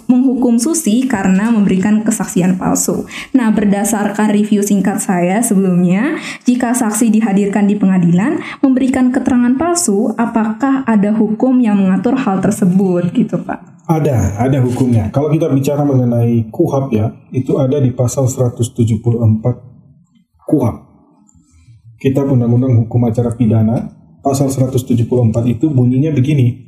menghukum 0.08 0.62
Susi 0.62 1.10
karena 1.10 1.50
memberikan 1.50 2.06
kesaksian 2.06 2.56
palsu. 2.62 3.10
Nah, 3.34 3.50
berdasarkan 3.50 4.30
review 4.30 4.62
singkat 4.62 5.02
saya 5.02 5.42
sebelumnya, 5.42 6.22
jika 6.46 6.78
saksi 6.78 7.10
dihadirkan 7.10 7.66
di 7.66 7.76
pengadilan 7.76 8.40
memberikan 8.62 9.10
keterangan 9.10 9.58
palsu, 9.58 10.14
apakah 10.16 10.86
ada 10.86 11.10
hukum 11.12 11.58
yang 11.58 11.82
mengatur 11.82 12.14
hal 12.14 12.38
tersebut 12.40 13.10
gitu, 13.12 13.42
Pak? 13.42 13.82
Ada, 13.88 14.38
ada 14.44 14.60
hukumnya. 14.62 15.08
Kalau 15.16 15.32
kita 15.32 15.48
bicara 15.48 15.82
mengenai 15.88 16.52
KUHAP 16.52 16.86
ya, 16.92 17.08
itu 17.32 17.56
ada 17.56 17.80
di 17.80 17.96
pasal 17.96 18.28
174 18.28 18.62
KUHAP. 20.44 20.78
Kitab 21.98 22.30
Undang-Undang 22.30 22.86
Hukum 22.86 23.10
Acara 23.10 23.34
Pidana, 23.34 23.90
pasal 24.22 24.52
174 24.54 25.08
itu 25.48 25.66
bunyinya 25.72 26.14
begini. 26.14 26.68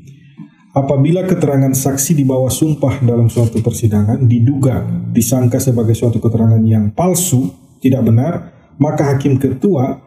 Apabila 0.80 1.28
keterangan 1.28 1.76
saksi 1.76 2.16
di 2.16 2.24
bawah 2.24 2.48
sumpah 2.48 3.04
dalam 3.04 3.28
suatu 3.28 3.60
persidangan 3.60 4.24
diduga 4.24 4.80
disangka 5.12 5.60
sebagai 5.60 5.92
suatu 5.92 6.24
keterangan 6.24 6.64
yang 6.64 6.96
palsu, 6.96 7.52
tidak 7.84 8.08
benar, 8.08 8.34
maka 8.80 9.12
hakim 9.12 9.36
ketua 9.36 10.00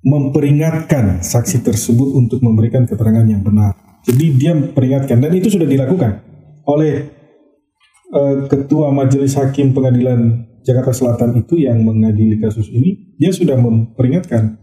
memperingatkan 0.00 1.20
saksi 1.20 1.60
tersebut 1.60 2.08
untuk 2.16 2.40
memberikan 2.40 2.88
keterangan 2.88 3.28
yang 3.28 3.44
benar. 3.44 3.76
Jadi 4.08 4.32
dia 4.40 4.56
memperingatkan 4.56 5.20
dan 5.20 5.32
itu 5.36 5.52
sudah 5.52 5.68
dilakukan 5.68 6.24
oleh 6.64 7.12
eh, 8.16 8.36
ketua 8.48 8.88
majelis 8.96 9.36
hakim 9.36 9.76
pengadilan 9.76 10.48
Jakarta 10.64 10.96
Selatan 10.96 11.36
itu 11.36 11.60
yang 11.60 11.84
mengadili 11.84 12.40
kasus 12.40 12.72
ini, 12.72 13.12
dia 13.20 13.28
sudah 13.28 13.60
memperingatkan 13.60 14.56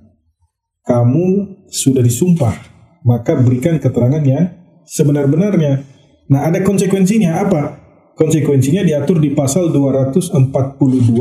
kamu 0.89 1.27
sudah 1.69 2.01
disumpah, 2.01 2.55
maka 3.05 3.38
berikan 3.38 3.77
keterangan 3.77 4.25
yang 4.25 4.58
sebenar-benarnya. 4.89 5.86
Nah, 6.29 6.50
ada 6.50 6.62
konsekuensinya 6.65 7.46
apa? 7.46 7.62
Konsekuensinya 8.17 8.84
diatur 8.84 9.22
di 9.22 9.31
pasal 9.31 9.72
242 9.72 10.36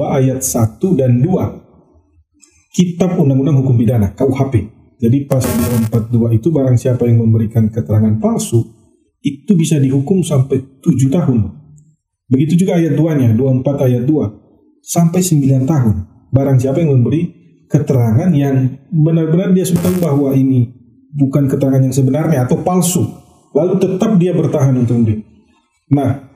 ayat 0.03 0.43
1 0.43 0.99
dan 0.99 1.23
2 1.23 2.75
Kitab 2.75 3.15
Undang-Undang 3.17 3.63
Hukum 3.63 3.79
Pidana 3.79 4.11
KUHP. 4.19 4.55
Jadi 4.99 5.31
pasal 5.31 5.55
242 5.95 6.43
itu 6.43 6.51
barang 6.51 6.75
siapa 6.75 7.07
yang 7.07 7.23
memberikan 7.23 7.71
keterangan 7.71 8.19
palsu 8.19 8.67
itu 9.23 9.55
bisa 9.55 9.79
dihukum 9.79 10.27
sampai 10.27 10.59
7 10.83 11.07
tahun. 11.07 11.55
Begitu 12.29 12.67
juga 12.67 12.77
ayat 12.77 12.99
2-nya, 12.99 13.31
24 13.35 13.87
ayat 13.87 14.03
2 14.05 14.83
sampai 14.83 15.21
9 15.23 15.71
tahun. 15.71 15.97
Barang 16.35 16.59
siapa 16.59 16.83
yang 16.83 16.99
memberi 16.99 17.31
keterangan 17.71 18.29
yang 18.35 18.75
benar-benar 18.91 19.55
dia 19.55 19.65
tahu 19.65 20.03
bahwa 20.03 20.35
ini 20.35 20.73
bukan 21.15 21.47
keterangan 21.47 21.81
yang 21.81 21.95
sebenarnya 21.95 22.45
atau 22.45 22.61
palsu, 22.61 23.07
lalu 23.57 23.75
tetap 23.81 24.17
dia 24.21 24.33
bertahan 24.37 24.75
untuk 24.76 25.05
itu. 25.05 25.25
Nah, 25.93 26.28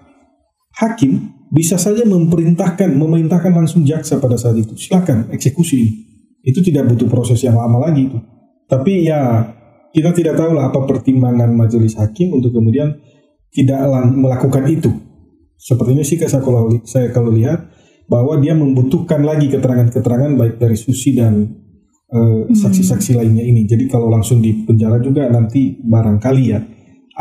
hakim 0.80 1.32
bisa 1.52 1.76
saja 1.76 2.08
memerintahkan 2.08 2.96
memerintahkan 2.96 3.52
langsung 3.52 3.84
jaksa 3.84 4.16
pada 4.16 4.40
saat 4.40 4.56
itu. 4.56 4.72
Silakan 4.76 5.28
eksekusi 5.28 5.74
ini. 5.76 5.92
Itu 6.42 6.64
tidak 6.64 6.90
butuh 6.90 7.06
proses 7.06 7.38
yang 7.44 7.60
lama 7.60 7.86
lagi 7.86 8.08
itu. 8.08 8.18
Tapi 8.66 9.06
ya 9.06 9.52
kita 9.92 10.16
tidak 10.16 10.40
tahu 10.40 10.56
lah 10.56 10.72
apa 10.72 10.88
pertimbangan 10.88 11.52
majelis 11.52 11.94
hakim 12.00 12.32
untuk 12.32 12.56
kemudian 12.56 12.96
tidak 13.52 13.84
melakukan 14.16 14.64
itu. 14.72 14.90
Sepertinya 15.60 16.02
sih 16.02 16.18
saya 16.18 16.40
kalau 16.40 16.72
saya 16.82 17.12
kalau 17.12 17.30
lihat 17.30 17.68
bahwa 18.08 18.40
dia 18.40 18.56
membutuhkan 18.56 19.22
lagi 19.22 19.52
keterangan-keterangan 19.52 20.34
baik 20.34 20.56
dari 20.58 20.74
Susi 20.74 21.14
dan 21.14 21.46
eh, 22.10 22.40
saksi-saksi 22.50 23.20
lainnya 23.20 23.44
ini. 23.44 23.68
Jadi 23.68 23.86
kalau 23.86 24.08
langsung 24.08 24.40
di 24.40 24.64
penjara 24.64 24.98
juga 24.98 25.28
nanti 25.28 25.78
barangkali 25.78 26.44
ya 26.48 26.58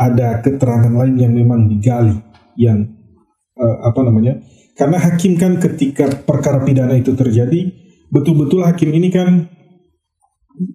ada 0.02 0.42
keterangan 0.42 0.90
lain 0.90 1.14
yang 1.14 1.32
memang 1.32 1.70
digali 1.70 2.18
yang 2.58 2.82
eh, 3.54 3.76
apa 3.86 4.00
namanya? 4.02 4.42
Karena 4.74 4.98
hakim 4.98 5.38
kan 5.38 5.62
ketika 5.62 6.10
perkara 6.26 6.64
pidana 6.66 6.98
itu 6.98 7.14
terjadi 7.14 7.70
betul-betul 8.10 8.66
hakim 8.66 8.90
ini 8.90 9.08
kan 9.14 9.46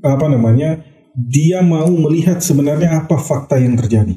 apa 0.01 0.25
namanya 0.31 0.81
dia 1.17 1.65
mau 1.65 1.89
melihat 1.89 2.39
sebenarnya 2.39 3.03
apa 3.03 3.17
fakta 3.19 3.60
yang 3.60 3.75
terjadi. 3.75 4.15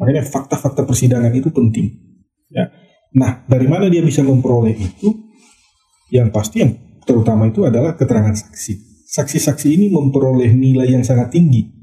Makanya 0.00 0.24
fakta-fakta 0.24 0.88
persidangan 0.88 1.30
itu 1.36 1.52
penting. 1.52 1.94
Ya. 2.50 2.72
Nah 3.14 3.44
dari 3.46 3.68
mana 3.68 3.86
dia 3.86 4.02
bisa 4.02 4.24
memperoleh 4.24 4.74
itu? 4.74 5.08
Yang 6.10 6.28
pasti 6.34 6.56
yang 6.64 6.74
terutama 7.06 7.46
itu 7.46 7.62
adalah 7.62 7.94
keterangan 7.94 8.34
saksi. 8.34 9.04
Saksi-saksi 9.10 9.68
ini 9.74 9.86
memperoleh 9.92 10.50
nilai 10.54 10.96
yang 10.96 11.04
sangat 11.04 11.34
tinggi 11.34 11.79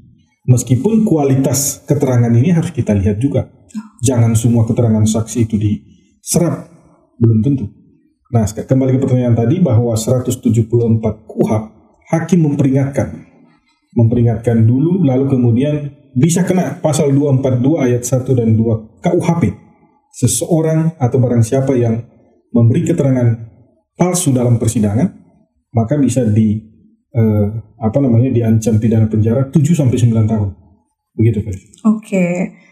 meskipun 0.48 1.04
kualitas 1.04 1.84
keterangan 1.84 2.32
ini 2.32 2.56
harus 2.56 2.72
kita 2.72 2.96
lihat 2.96 3.20
juga. 3.20 3.52
Jangan 4.00 4.32
semua 4.32 4.64
keterangan 4.64 5.04
saksi 5.04 5.44
itu 5.44 5.60
diserap. 5.60 6.66
Belum 7.20 7.44
tentu. 7.44 7.68
Nah 8.32 8.48
kembali 8.48 8.96
ke 8.96 9.00
pertanyaan 9.04 9.36
tadi 9.36 9.60
bahwa 9.60 9.92
174 9.92 10.40
KUHAP 11.28 11.64
hakim 12.08 12.40
memperingatkan. 12.48 13.28
Memperingatkan 13.92 14.64
dulu 14.64 15.04
lalu 15.04 15.28
kemudian 15.28 15.74
bisa 16.16 16.42
kena 16.42 16.80
pasal 16.80 17.12
242 17.12 17.84
ayat 17.84 18.02
1 18.04 18.38
dan 18.38 18.48
2 18.56 19.04
KUHP 19.04 19.42
seseorang 20.12 20.96
atau 20.96 21.18
barang 21.20 21.44
siapa 21.44 21.76
yang 21.76 22.00
memberi 22.50 22.88
keterangan 22.88 23.28
palsu 23.94 24.32
dalam 24.32 24.56
persidangan 24.56 25.08
maka 25.74 25.94
bisa 26.00 26.24
di 26.24 26.77
eh, 27.18 27.46
apa 27.82 27.98
namanya 27.98 28.30
diancam 28.30 28.78
pidana 28.78 29.10
penjara 29.10 29.50
7 29.50 29.58
sampai 29.74 29.98
9 29.98 30.30
tahun. 30.30 30.48
Begitu 31.18 31.38
kan. 31.42 31.54
Oke, 31.98 32.26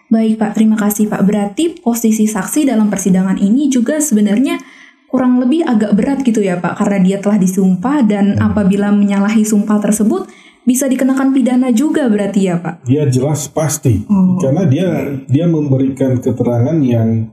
baik 0.06 0.38
Pak, 0.38 0.54
terima 0.54 0.78
kasih 0.78 1.10
Pak. 1.10 1.22
Berarti 1.26 1.82
posisi 1.82 2.30
saksi 2.30 2.62
dalam 2.70 2.86
persidangan 2.86 3.42
ini 3.42 3.66
juga 3.66 3.98
sebenarnya 3.98 4.62
kurang 5.10 5.42
lebih 5.42 5.66
agak 5.66 5.94
berat 5.98 6.22
gitu 6.22 6.42
ya 6.42 6.58
Pak, 6.62 6.78
karena 6.78 6.98
dia 7.02 7.18
telah 7.18 7.38
disumpah 7.38 8.06
dan 8.06 8.38
apabila 8.38 8.94
menyalahi 8.94 9.42
sumpah 9.42 9.82
tersebut 9.82 10.30
bisa 10.66 10.90
dikenakan 10.90 11.30
pidana 11.30 11.70
juga 11.70 12.10
berarti 12.10 12.50
ya 12.50 12.58
Pak. 12.58 12.86
Dia 12.90 13.06
jelas 13.06 13.46
pasti 13.46 14.02
Oh. 14.10 14.34
karena 14.42 14.66
dia 14.66 14.88
dia 15.30 15.46
memberikan 15.46 16.18
keterangan 16.18 16.74
yang 16.82 17.30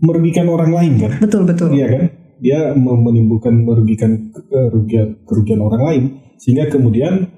merugikan 0.00 0.44
orang 0.52 0.72
lain 0.76 0.92
kan. 1.00 1.12
Betul 1.20 1.48
betul. 1.48 1.72
Iya 1.72 1.86
kan? 1.88 2.04
Dia 2.36 2.60
menimbulkan 2.76 3.64
merugikan 3.64 4.28
kerugian 4.52 5.24
kerugian 5.24 5.60
orang 5.64 5.82
lain 5.88 6.02
sehingga 6.40 6.68
kemudian 6.70 7.28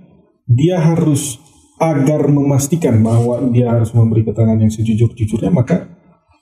dia 0.49 0.81
harus 0.81 1.38
agar 1.78 2.26
memastikan 2.26 2.99
bahwa 2.99 3.38
dia 3.55 3.71
harus 3.71 3.95
memberi 3.95 4.26
keterangan 4.26 4.59
yang 4.59 4.73
sejujur-jujurnya 4.73 5.55
maka 5.55 5.87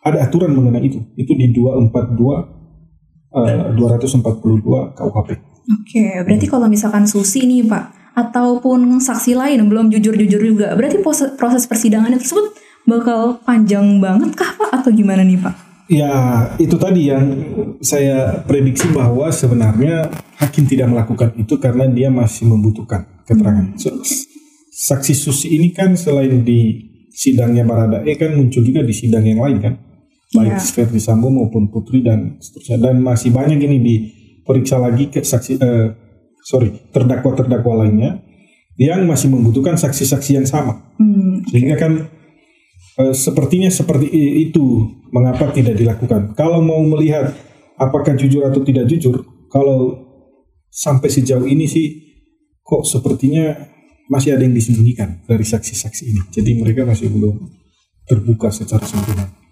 ada 0.01 0.23
aturan 0.25 0.55
mengenai 0.55 0.87
itu. 0.87 1.03
Itu 1.19 1.35
di 1.35 1.51
242 1.53 3.37
eh, 3.37 3.75
242 3.75 4.97
KUHP. 4.97 5.29
Oke, 5.67 6.05
berarti 6.23 6.47
kalau 6.47 6.71
misalkan 6.71 7.11
Susi 7.11 7.43
nih 7.43 7.67
Pak, 7.67 8.15
ataupun 8.17 9.03
saksi 9.03 9.35
lain 9.35 9.67
belum 9.67 9.91
jujur-jujur 9.93 10.41
juga, 10.41 10.73
berarti 10.79 11.03
proses 11.37 11.67
persidangan 11.67 12.15
tersebut 12.17 12.55
bakal 12.87 13.43
panjang 13.43 13.99
banget 13.99 14.33
kah 14.39 14.55
Pak 14.55 14.71
atau 14.81 14.91
gimana 14.95 15.27
nih 15.27 15.43
Pak? 15.43 15.66
Ya, 15.87 16.11
itu 16.59 16.75
tadi 16.83 17.15
yang 17.15 17.25
saya 17.79 18.43
prediksi 18.43 18.91
bahwa 18.91 19.31
sebenarnya 19.31 20.11
hakim 20.35 20.67
tidak 20.67 20.91
melakukan 20.91 21.31
itu 21.39 21.55
karena 21.63 21.87
dia 21.87 22.11
masih 22.11 22.51
membutuhkan 22.51 23.07
keterangan. 23.23 23.71
So, 23.79 23.95
saksi 24.75 25.15
Susi 25.15 25.55
ini 25.55 25.71
kan 25.71 25.95
selain 25.95 26.43
di 26.43 26.91
sidangnya 27.15 27.63
Baradae 27.63 28.19
kan 28.19 28.35
muncul 28.35 28.67
juga 28.67 28.83
di 28.83 28.91
sidang 28.91 29.23
yang 29.23 29.39
lain 29.39 29.59
kan, 29.63 29.75
baik 30.35 30.59
Iya. 30.59 30.75
Verdi 30.75 30.99
Sambo 30.99 31.31
maupun 31.31 31.71
Putri 31.71 32.03
dan 32.03 32.35
seterusnya. 32.43 32.83
Dan 32.83 32.99
masih 33.01 33.31
banyak 33.31 33.63
ini 33.63 33.79
diperiksa 33.79 34.83
lagi 34.83 35.07
ke 35.07 35.23
saksi, 35.23 35.63
eh, 35.63 35.87
sorry, 36.43 36.75
terdakwa-terdakwa 36.91 37.87
lainnya 37.87 38.27
yang 38.77 39.07
masih 39.07 39.31
membutuhkan 39.33 39.79
saksi-saksi 39.79 40.31
yang 40.37 40.47
sama. 40.51 40.93
Hmm, 40.99 41.47
Sehingga 41.49 41.79
kan 41.79 42.11
sepertinya 42.97 43.69
seperti 43.69 44.09
itu 44.49 44.89
mengapa 45.13 45.53
tidak 45.53 45.77
dilakukan. 45.77 46.33
Kalau 46.33 46.65
mau 46.65 46.81
melihat 46.81 47.37
apakah 47.77 48.17
jujur 48.17 48.45
atau 48.49 48.65
tidak 48.65 48.89
jujur, 48.89 49.21
kalau 49.53 50.01
sampai 50.73 51.09
sejauh 51.13 51.45
ini 51.45 51.69
sih 51.69 51.87
kok 52.65 52.89
sepertinya 52.89 53.53
masih 54.09 54.35
ada 54.37 54.43
yang 54.47 54.55
disembunyikan 54.55 55.23
dari 55.29 55.45
saksi-saksi 55.45 56.03
ini. 56.09 56.23
Jadi 56.33 56.51
mereka 56.57 56.87
masih 56.87 57.11
belum 57.13 57.37
terbuka 58.07 58.49
secara 58.55 58.83
sempurna. 58.87 59.46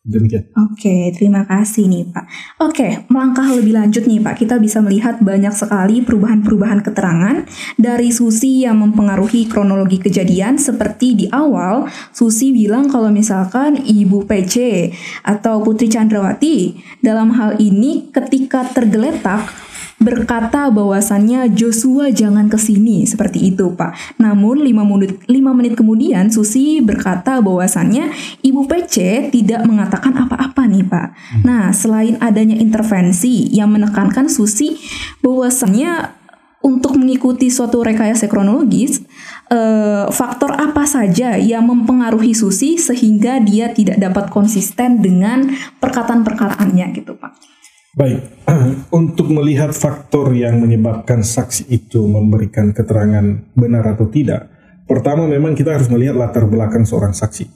Demikian. 0.00 0.48
Oke, 0.56 1.12
terima 1.12 1.44
kasih 1.44 1.84
nih 1.84 2.08
Pak. 2.08 2.24
Oke, 2.64 3.04
melangkah 3.12 3.44
lebih 3.52 3.76
lanjut 3.76 4.08
nih 4.08 4.16
Pak, 4.16 4.40
kita 4.40 4.56
bisa 4.56 4.80
melihat 4.80 5.20
banyak 5.20 5.52
sekali 5.52 6.00
perubahan-perubahan 6.00 6.80
keterangan 6.80 7.44
dari 7.76 8.08
Susi 8.08 8.64
yang 8.64 8.80
mempengaruhi 8.80 9.44
kronologi 9.52 10.00
kejadian 10.00 10.56
seperti 10.56 11.20
di 11.20 11.26
awal 11.28 11.84
Susi 12.16 12.48
bilang 12.48 12.88
kalau 12.88 13.12
misalkan 13.12 13.76
Ibu 13.76 14.24
PC 14.24 14.88
atau 15.20 15.60
Putri 15.60 15.92
Chandrawati 15.92 16.80
dalam 17.04 17.36
hal 17.36 17.60
ini 17.60 18.08
ketika 18.08 18.64
tergeletak 18.72 19.52
berkata 20.00 20.72
bahwasannya 20.72 21.52
Joshua 21.52 22.08
jangan 22.08 22.48
ke 22.48 22.56
sini 22.56 23.04
seperti 23.04 23.52
itu 23.52 23.76
Pak. 23.76 24.16
Namun 24.16 24.64
5 24.64 24.72
menit, 24.88 25.20
5 25.28 25.52
menit 25.52 25.76
kemudian 25.76 26.32
Susi 26.32 26.80
berkata 26.80 27.44
bahwasannya 27.44 28.08
Ibu 28.40 28.64
PC 28.64 29.28
tidak 29.28 29.68
mengatakan 29.68 30.16
apa-apa 30.16 30.64
nih 30.64 30.88
Pak. 30.88 31.08
Nah 31.44 31.68
selain 31.76 32.16
adanya 32.16 32.56
intervensi 32.56 33.52
yang 33.52 33.76
menekankan 33.76 34.32
Susi 34.32 34.80
bahwasannya 35.20 36.16
untuk 36.60 36.96
mengikuti 36.96 37.48
suatu 37.48 37.80
rekayasa 37.80 38.28
kronologis, 38.28 39.00
eh, 39.48 40.04
faktor 40.12 40.52
apa 40.56 40.84
saja 40.84 41.36
yang 41.36 41.64
mempengaruhi 41.64 42.36
Susi 42.36 42.76
sehingga 42.76 43.40
dia 43.40 43.72
tidak 43.72 43.96
dapat 44.00 44.28
konsisten 44.32 45.00
dengan 45.00 45.52
perkataan-perkataannya 45.80 46.86
gitu 46.96 47.16
Pak. 47.16 47.59
Baik, 47.90 48.22
untuk 49.00 49.26
melihat 49.34 49.74
faktor 49.74 50.30
yang 50.30 50.62
menyebabkan 50.62 51.26
saksi 51.26 51.66
itu 51.66 52.06
memberikan 52.06 52.70
keterangan 52.70 53.50
benar 53.58 53.82
atau 53.98 54.06
tidak, 54.06 54.46
pertama 54.86 55.26
memang 55.26 55.58
kita 55.58 55.74
harus 55.74 55.90
melihat 55.90 56.14
latar 56.14 56.46
belakang 56.46 56.86
seorang 56.86 57.10
saksi. 57.10 57.50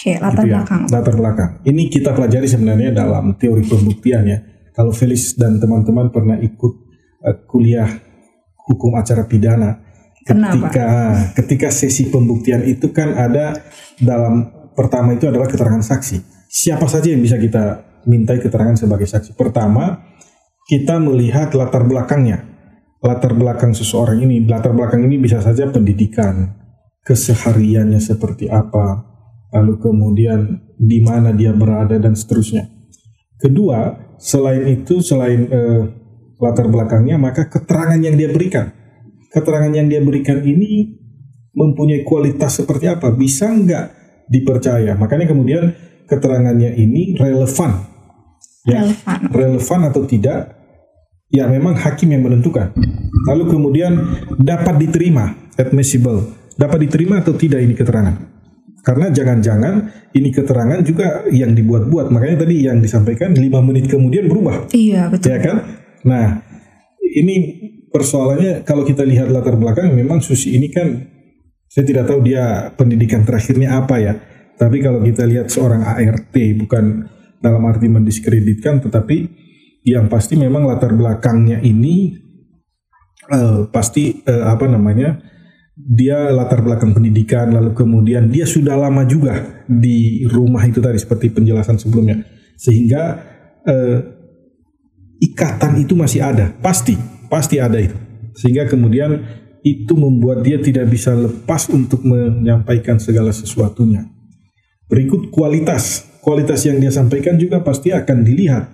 Oke, 0.00 0.16
latar 0.16 0.46
gitu 0.46 0.54
ya. 0.54 0.62
belakang. 0.62 0.82
Latar 0.88 1.14
belakang. 1.18 1.50
Ini 1.66 1.82
kita 1.90 2.14
pelajari 2.14 2.46
sebenarnya 2.46 2.94
dalam 2.94 3.34
teori 3.34 3.66
pembuktian 3.66 4.22
ya. 4.24 4.38
Kalau 4.70 4.94
Felis 4.94 5.34
dan 5.34 5.58
teman-teman 5.58 6.08
pernah 6.14 6.38
ikut 6.38 6.72
eh, 7.26 7.36
kuliah 7.50 7.90
hukum 8.70 8.94
acara 8.94 9.26
pidana, 9.26 9.76
ketika 10.22 10.86
ketika 11.34 11.68
sesi 11.74 12.08
pembuktian 12.08 12.62
itu 12.62 12.94
kan 12.94 13.10
ada 13.18 13.58
dalam 13.98 14.46
pertama 14.78 15.18
itu 15.18 15.26
adalah 15.26 15.50
keterangan 15.50 15.82
saksi. 15.82 16.22
Siapa 16.46 16.86
saja 16.86 17.10
yang 17.10 17.20
bisa 17.20 17.36
kita 17.36 17.89
mintai 18.06 18.38
keterangan 18.38 18.76
sebagai 18.76 19.08
saksi? 19.08 19.34
Pertama, 19.34 20.04
kita 20.70 21.02
melihat 21.02 21.52
latar 21.56 21.82
belakangnya. 21.82 22.46
Latar 23.00 23.32
belakang 23.32 23.72
seseorang 23.72 24.20
ini, 24.20 24.44
latar 24.44 24.76
belakang 24.76 25.00
ini 25.08 25.16
bisa 25.16 25.40
saja 25.40 25.64
pendidikan, 25.72 26.52
kesehariannya 27.00 27.96
seperti 27.96 28.52
apa, 28.52 29.08
lalu 29.56 29.80
kemudian 29.80 30.68
di 30.76 31.00
mana 31.00 31.32
dia 31.32 31.56
berada 31.56 31.96
dan 31.96 32.12
seterusnya. 32.12 32.68
Kedua, 33.40 33.96
selain 34.20 34.68
itu, 34.68 35.00
selain 35.00 35.48
eh, 35.48 35.82
latar 36.36 36.68
belakangnya, 36.68 37.16
maka 37.16 37.48
keterangan 37.48 37.96
yang 37.96 38.20
dia 38.20 38.28
berikan, 38.28 38.68
keterangan 39.32 39.72
yang 39.72 39.88
dia 39.88 40.04
berikan 40.04 40.44
ini 40.44 41.00
mempunyai 41.56 42.04
kualitas 42.04 42.60
seperti 42.60 42.86
apa, 42.86 43.10
bisa 43.16 43.48
nggak 43.48 43.86
dipercaya. 44.30 44.94
Makanya 44.94 45.26
kemudian 45.26 45.72
keterangannya 46.06 46.78
ini 46.78 47.18
relevan, 47.18 47.89
ya, 48.66 48.84
Relevan. 48.84 49.18
relevan 49.30 49.80
atau 49.88 50.02
tidak, 50.04 50.54
ya 51.30 51.46
memang 51.46 51.78
hakim 51.78 52.12
yang 52.12 52.24
menentukan. 52.24 52.74
Lalu 53.28 53.44
kemudian 53.52 53.92
dapat 54.40 54.80
diterima, 54.80 55.36
admissible, 55.56 56.32
dapat 56.56 56.88
diterima 56.88 57.20
atau 57.20 57.36
tidak 57.36 57.60
ini 57.62 57.76
keterangan. 57.76 58.16
Karena 58.80 59.12
jangan-jangan 59.12 59.74
ini 60.16 60.32
keterangan 60.32 60.80
juga 60.80 61.28
yang 61.28 61.52
dibuat-buat. 61.52 62.08
Makanya 62.08 62.48
tadi 62.48 62.64
yang 62.64 62.80
disampaikan 62.80 63.36
5 63.36 63.60
menit 63.60 63.92
kemudian 63.92 64.24
berubah. 64.24 64.72
Iya, 64.72 65.12
betul. 65.12 65.36
Ya 65.36 65.38
kan? 65.38 65.56
Nah, 66.08 66.40
ini 67.04 67.36
persoalannya 67.92 68.64
kalau 68.64 68.88
kita 68.88 69.04
lihat 69.04 69.28
latar 69.28 69.60
belakang 69.60 69.92
memang 69.92 70.24
Susi 70.24 70.56
ini 70.56 70.72
kan 70.72 70.96
saya 71.70 71.84
tidak 71.86 72.08
tahu 72.08 72.24
dia 72.24 72.72
pendidikan 72.74 73.22
terakhirnya 73.22 73.76
apa 73.76 74.00
ya. 74.00 74.16
Tapi 74.56 74.80
kalau 74.80 75.04
kita 75.04 75.28
lihat 75.28 75.52
seorang 75.52 75.84
ART 75.84 76.34
bukan 76.56 77.08
dalam 77.40 77.64
arti 77.66 77.88
mendiskreditkan 77.88 78.84
tetapi 78.84 79.16
yang 79.88 80.12
pasti 80.12 80.36
memang 80.36 80.68
latar 80.68 80.92
belakangnya 80.92 81.64
ini 81.64 82.14
eh, 83.32 83.60
pasti 83.72 84.20
eh, 84.22 84.44
apa 84.44 84.68
namanya? 84.68 85.28
dia 85.80 86.28
latar 86.28 86.60
belakang 86.60 86.92
pendidikan 86.92 87.56
lalu 87.56 87.72
kemudian 87.72 88.28
dia 88.28 88.44
sudah 88.44 88.76
lama 88.76 89.00
juga 89.08 89.64
di 89.64 90.28
rumah 90.28 90.60
itu 90.68 90.76
tadi 90.76 91.00
seperti 91.00 91.32
penjelasan 91.32 91.80
sebelumnya 91.80 92.20
sehingga 92.60 93.16
eh, 93.64 94.20
ikatan 95.20 95.84
itu 95.84 95.92
masih 95.94 96.24
ada, 96.24 96.50
pasti, 96.64 96.96
pasti 97.28 97.60
ada 97.60 97.76
itu. 97.76 97.94
Sehingga 98.34 98.66
kemudian 98.66 99.20
itu 99.60 99.92
membuat 99.92 100.40
dia 100.40 100.56
tidak 100.56 100.88
bisa 100.88 101.12
lepas 101.12 101.68
untuk 101.68 102.00
menyampaikan 102.00 102.96
segala 102.96 103.30
sesuatunya. 103.30 104.08
Berikut 104.88 105.28
kualitas, 105.28 106.08
kualitas 106.20 106.62
yang 106.68 106.78
dia 106.78 106.92
sampaikan 106.92 107.36
juga 107.40 107.60
pasti 107.64 107.92
akan 107.92 108.24
dilihat 108.24 108.64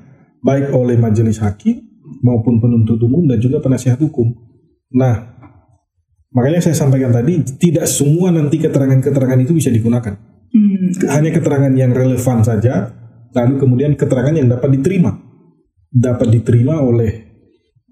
baik 0.42 0.70
oleh 0.74 0.98
majelis 0.98 1.42
hakim 1.42 1.82
maupun 2.22 2.62
penuntut 2.62 3.00
umum 3.02 3.26
dan 3.26 3.38
juga 3.42 3.58
penasihat 3.58 3.98
hukum. 3.98 4.30
Nah, 4.94 5.34
makanya 6.30 6.70
saya 6.70 6.76
sampaikan 6.78 7.10
tadi 7.10 7.42
tidak 7.58 7.90
semua 7.90 8.30
nanti 8.30 8.58
keterangan-keterangan 8.62 9.40
itu 9.42 9.52
bisa 9.56 9.70
digunakan 9.70 10.14
Hmm, 10.56 10.88
hanya 11.12 11.30
keterangan 11.36 11.72
yang 11.76 11.92
relevan 11.92 12.40
saja, 12.40 12.88
lalu 13.36 13.60
kemudian 13.60 13.92
keterangan 13.92 14.32
yang 14.32 14.48
dapat 14.48 14.78
diterima, 14.78 15.12
dapat 15.90 16.32
diterima 16.32 16.80
oleh 16.80 17.10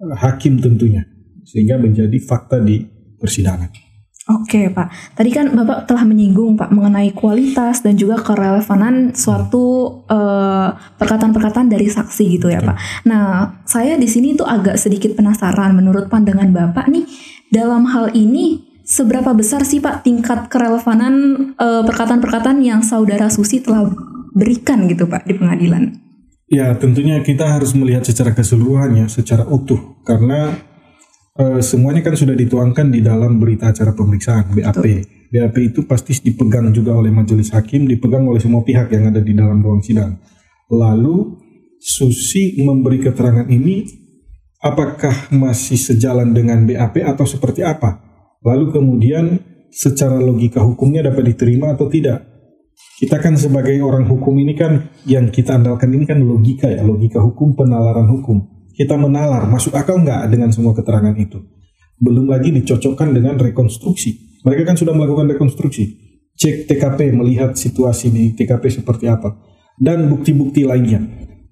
eh, 0.01 0.15
hakim 0.17 0.57
tentunya, 0.57 1.05
sehingga 1.45 1.77
menjadi 1.77 2.17
fakta 2.23 2.57
di 2.63 2.81
persidangan. 3.21 3.84
Oke 4.25 4.73
Pak, 4.73 5.13
tadi 5.13 5.29
kan 5.29 5.53
Bapak 5.53 5.85
telah 5.85 6.01
menyinggung 6.01 6.57
Pak 6.57 6.73
mengenai 6.73 7.13
kualitas 7.13 7.85
dan 7.85 7.93
juga 7.93 8.17
kerelevanan 8.25 9.13
suatu 9.13 10.01
eh, 10.09 10.69
perkataan-perkataan 10.73 11.69
dari 11.69 11.85
saksi 11.85 12.33
gitu 12.33 12.49
ya 12.49 12.57
Pak. 12.57 13.05
Nah, 13.05 13.61
saya 13.69 14.01
di 14.01 14.09
sini 14.09 14.33
tuh 14.33 14.49
agak 14.49 14.81
sedikit 14.81 15.13
penasaran 15.13 15.77
menurut 15.77 16.09
pandangan 16.09 16.49
Bapak 16.49 16.89
nih 16.89 17.05
dalam 17.53 17.85
hal 17.85 18.17
ini 18.17 18.65
seberapa 18.81 19.29
besar 19.37 19.61
sih 19.61 19.77
Pak 19.77 20.01
tingkat 20.01 20.49
kerelevanan 20.49 21.13
eh, 21.53 21.83
perkataan-perkataan 21.85 22.65
yang 22.65 22.81
saudara 22.81 23.29
Susi 23.29 23.61
telah 23.61 23.93
berikan 24.33 24.89
gitu 24.89 25.05
Pak 25.05 25.29
di 25.29 25.37
pengadilan? 25.37 26.01
Ya, 26.49 26.73
tentunya 26.73 27.21
kita 27.21 27.45
harus 27.45 27.77
melihat 27.77 28.05
secara 28.05 28.33
keseluruhannya, 28.33 29.05
secara 29.05 29.45
utuh, 29.45 30.01
karena 30.01 30.53
eh, 31.35 31.59
semuanya 31.59 32.01
kan 32.01 32.15
sudah 32.15 32.35
dituangkan 32.35 32.87
di 32.91 33.03
dalam 33.03 33.37
berita 33.37 33.71
acara 33.71 33.91
pemeriksaan 33.91 34.55
BAP. 34.55 34.85
BAP 35.31 35.55
itu 35.59 35.83
pasti 35.83 36.15
dipegang 36.23 36.71
juga 36.71 36.95
oleh 36.95 37.11
majelis 37.11 37.51
hakim, 37.51 37.85
dipegang 37.91 38.23
oleh 38.23 38.39
semua 38.39 38.63
pihak 38.63 38.87
yang 38.95 39.11
ada 39.11 39.19
di 39.19 39.35
dalam 39.35 39.59
ruang 39.59 39.83
sidang. 39.83 40.15
Lalu 40.71 41.45
Susi 41.85 42.57
memberi 42.65 42.97
keterangan 42.97 43.45
ini, 43.45 43.85
apakah 44.63 45.29
masih 45.29 45.77
sejalan 45.77 46.33
dengan 46.33 46.65
BAP 46.65 47.03
atau 47.05 47.29
seperti 47.29 47.61
apa? 47.61 48.01
Lalu 48.41 48.73
kemudian 48.73 49.37
secara 49.69 50.17
logika 50.17 50.65
hukumnya 50.65 51.05
dapat 51.05 51.35
diterima 51.35 51.77
atau 51.77 51.85
tidak? 51.85 52.25
Kita 52.95 53.19
kan 53.19 53.35
sebagai 53.35 53.75
orang 53.83 54.07
hukum 54.07 54.33
ini 54.39 54.55
kan 54.55 54.87
yang 55.03 55.29
kita 55.29 55.59
andalkan 55.59 55.91
ini 55.93 56.07
kan 56.07 56.23
logika 56.23 56.71
ya, 56.71 56.81
logika 56.81 57.19
hukum, 57.21 57.53
penalaran 57.53 58.07
hukum. 58.07 58.54
Kita 58.75 58.99
menalar, 58.99 59.47
masuk 59.47 59.71
akal 59.71 60.03
nggak 60.03 60.27
dengan 60.27 60.51
semua 60.51 60.75
keterangan 60.75 61.15
itu? 61.15 61.39
Belum 61.95 62.27
lagi 62.27 62.51
dicocokkan 62.51 63.15
dengan 63.15 63.39
rekonstruksi. 63.39 64.43
Mereka 64.43 64.67
kan 64.67 64.75
sudah 64.75 64.91
melakukan 64.91 65.31
rekonstruksi. 65.31 65.95
Cek 66.35 66.67
TKP, 66.67 67.15
melihat 67.15 67.55
situasi 67.55 68.11
di 68.11 68.35
TKP 68.35 68.83
seperti 68.83 69.07
apa. 69.07 69.31
Dan 69.79 70.11
bukti-bukti 70.11 70.67
lainnya. 70.67 70.99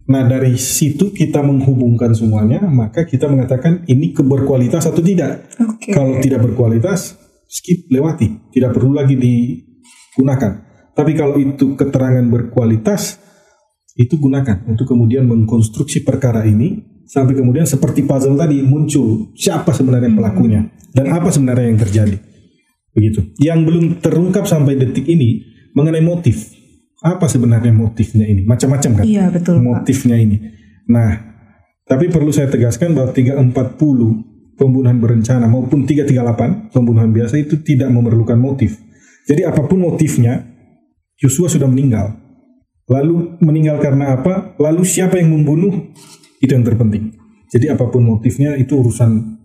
Nah 0.03 0.27
dari 0.27 0.59
situ 0.59 1.15
kita 1.15 1.39
menghubungkan 1.39 2.11
semuanya, 2.11 2.59
maka 2.67 3.07
kita 3.07 3.31
mengatakan 3.31 3.87
ini 3.87 4.11
keberkualitas 4.11 4.83
atau 4.83 4.99
tidak. 4.99 5.47
Oke. 5.63 5.95
Kalau 5.95 6.19
tidak 6.19 6.43
berkualitas, 6.43 7.15
skip, 7.47 7.87
lewati. 7.87 8.51
Tidak 8.51 8.75
perlu 8.75 8.99
lagi 8.99 9.15
digunakan. 9.15 10.59
Tapi 10.91 11.11
kalau 11.15 11.39
itu 11.39 11.79
keterangan 11.79 12.27
berkualitas, 12.27 13.23
itu 13.95 14.19
gunakan 14.19 14.67
untuk 14.67 14.91
kemudian 14.91 15.23
mengkonstruksi 15.23 16.03
perkara 16.03 16.43
ini 16.43 16.92
sampai 17.13 17.37
kemudian 17.37 17.69
seperti 17.69 18.01
puzzle 18.01 18.33
tadi 18.33 18.65
muncul 18.65 19.29
siapa 19.37 19.69
sebenarnya 19.69 20.09
pelakunya 20.17 20.65
dan 20.97 21.13
apa 21.13 21.29
sebenarnya 21.29 21.69
yang 21.69 21.77
terjadi. 21.77 22.17
Begitu. 22.93 23.37
Yang 23.37 23.59
belum 23.69 23.85
terungkap 24.01 24.49
sampai 24.49 24.81
detik 24.81 25.05
ini 25.05 25.45
mengenai 25.77 26.01
motif. 26.01 26.49
Apa 27.05 27.29
sebenarnya 27.29 27.69
motifnya 27.69 28.25
ini? 28.25 28.41
Macam-macam 28.49 29.01
kan? 29.01 29.03
Iya 29.05 29.29
betul 29.29 29.61
Pak. 29.61 29.65
motifnya 29.65 30.17
ini. 30.17 30.41
Nah, 30.89 31.21
tapi 31.85 32.09
perlu 32.09 32.33
saya 32.33 32.49
tegaskan 32.49 32.97
bahwa 32.97 33.11
340 33.13 34.57
pembunuhan 34.57 34.97
berencana 34.97 35.45
maupun 35.45 35.83
338 35.83 36.71
pembunuhan 36.73 37.11
biasa 37.11 37.37
itu 37.37 37.59
tidak 37.61 37.91
memerlukan 37.91 38.39
motif. 38.39 38.79
Jadi 39.27 39.43
apa 39.43 39.67
pun 39.67 39.83
motifnya, 39.83 40.47
Yosua 41.19 41.51
sudah 41.51 41.67
meninggal. 41.67 42.15
Lalu 42.87 43.39
meninggal 43.39 43.79
karena 43.79 44.15
apa? 44.19 44.55
Lalu 44.59 44.83
siapa 44.83 45.19
yang 45.19 45.31
membunuh? 45.31 45.91
Itu 46.43 46.59
yang 46.59 46.67
terpenting. 46.67 47.15
Jadi 47.47 47.71
apa 47.71 47.87
pun 47.87 48.03
motifnya 48.03 48.59
itu 48.59 48.75
urusan 48.75 49.39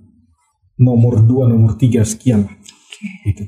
nomor 0.82 1.22
2, 1.22 1.46
nomor 1.46 1.78
3 1.78 2.02
sekian 2.02 2.50
lah. 2.50 2.54
Itu. 3.22 3.46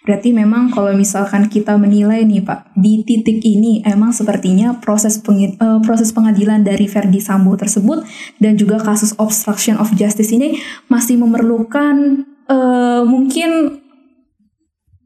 Berarti 0.00 0.32
memang 0.32 0.72
kalau 0.72 0.96
misalkan 0.96 1.52
kita 1.52 1.76
menilai 1.76 2.24
nih 2.24 2.40
Pak, 2.40 2.72
di 2.72 3.04
titik 3.04 3.44
ini 3.44 3.84
emang 3.84 4.16
sepertinya 4.16 4.80
proses 4.80 5.20
pengi- 5.20 5.54
eh, 5.60 5.80
proses 5.84 6.10
pengadilan 6.16 6.64
dari 6.64 6.88
Verdi 6.88 7.20
Sambo 7.20 7.52
tersebut 7.54 8.02
dan 8.40 8.56
juga 8.56 8.80
kasus 8.80 9.12
obstruction 9.20 9.76
of 9.76 9.92
justice 9.94 10.32
ini 10.32 10.56
masih 10.88 11.20
memerlukan 11.20 12.26
eh, 12.50 13.02
mungkin 13.06 13.78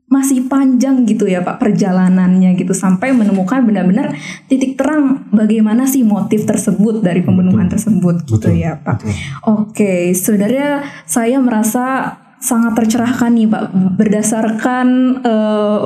masih 0.05 0.47
panjang 0.47 1.09
gitu 1.09 1.25
ya 1.27 1.41
Pak 1.41 1.59
perjalanannya 1.59 2.55
gitu 2.61 2.77
sampai 2.77 3.11
menemukan 3.17 3.65
benar-benar 3.65 4.15
titik 4.47 4.77
terang 4.77 5.27
bagaimana 5.33 5.89
sih 5.89 6.05
motif 6.05 6.45
tersebut 6.45 7.01
dari 7.01 7.25
pembunuhan 7.25 7.67
tersebut 7.67 8.23
gitu 8.29 8.53
Betul, 8.53 8.63
ya 8.63 8.79
Pak. 8.79 9.01
betul. 9.01 9.13
Oke, 9.49 10.13
sebenarnya 10.13 10.85
saya 11.09 11.41
merasa 11.41 12.17
sangat 12.39 12.77
tercerahkan 12.77 13.33
nih 13.33 13.49
Pak 13.49 13.65
berdasarkan 13.97 14.87
eh, 15.25 15.81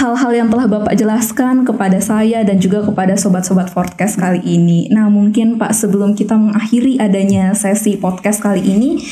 hal-hal 0.00 0.32
yang 0.32 0.48
telah 0.48 0.64
Bapak 0.64 0.96
jelaskan 0.96 1.62
kepada 1.68 2.00
saya 2.00 2.40
dan 2.40 2.56
juga 2.56 2.80
kepada 2.80 3.20
sobat-sobat 3.20 3.68
podcast 3.70 4.16
kali 4.16 4.40
ini. 4.40 4.88
Nah, 4.88 5.12
mungkin 5.12 5.60
Pak 5.60 5.76
sebelum 5.76 6.16
kita 6.16 6.40
mengakhiri 6.40 6.96
adanya 6.96 7.52
sesi 7.52 8.00
podcast 8.00 8.40
kali 8.40 8.64
ini, 8.64 9.04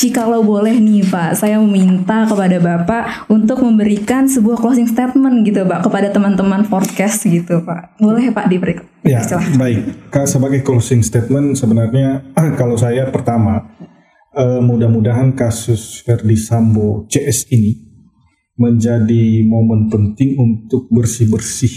jikalau 0.00 0.40
boleh 0.40 0.80
nih 0.80 1.04
Pak, 1.04 1.36
saya 1.36 1.60
meminta 1.60 2.24
kepada 2.24 2.56
Bapak 2.56 3.28
untuk 3.28 3.60
memberikan 3.60 4.24
sebuah 4.24 4.56
closing 4.56 4.88
statement 4.88 5.44
gitu 5.44 5.68
Pak 5.68 5.84
kepada 5.84 6.08
teman-teman 6.08 6.64
podcast 6.64 7.28
gitu 7.28 7.60
Pak. 7.60 8.00
Boleh 8.00 8.32
Pak 8.32 8.48
diberi 8.48 8.80
Ya, 9.04 9.20
silahkan. 9.20 9.60
baik. 9.60 9.80
Sebagai 10.24 10.60
closing 10.64 11.04
statement 11.04 11.60
sebenarnya 11.60 12.32
kalau 12.60 12.80
saya 12.80 13.12
pertama 13.12 13.76
eh, 14.32 14.60
mudah-mudahan 14.64 15.36
kasus 15.36 16.00
Verdi 16.08 16.40
Sambo 16.40 17.04
CS 17.12 17.52
ini 17.52 17.76
menjadi 18.56 19.44
momen 19.44 19.92
penting 19.92 20.36
untuk 20.36 20.88
bersih-bersih 20.88 21.72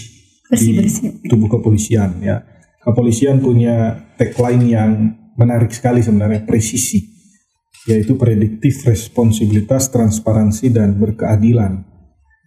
Bersih-bersih. 0.48 1.20
di 1.20 1.28
tubuh 1.28 1.52
kepolisian 1.52 2.24
ya. 2.24 2.40
Kepolisian 2.84 3.40
punya 3.40 4.00
tagline 4.16 4.64
yang 4.68 4.92
menarik 5.36 5.72
sekali 5.72 6.00
sebenarnya 6.04 6.44
presisi 6.44 7.13
yaitu 7.84 8.16
prediktif 8.16 8.88
responsibilitas, 8.88 9.92
transparansi 9.92 10.72
dan 10.72 10.96
berkeadilan. 10.96 11.84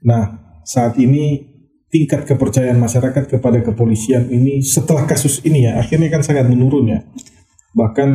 Nah, 0.00 0.24
saat 0.64 0.96
ini 0.96 1.44
tingkat 1.92 2.26
kepercayaan 2.26 2.76
masyarakat 2.80 3.30
kepada 3.30 3.62
kepolisian 3.62 4.26
ini 4.32 4.60
setelah 4.64 5.06
kasus 5.06 5.40
ini 5.46 5.68
ya 5.68 5.78
akhirnya 5.78 6.08
kan 6.10 6.22
sangat 6.24 6.48
menurun 6.48 6.92
ya. 6.92 7.00
Bahkan 7.76 8.08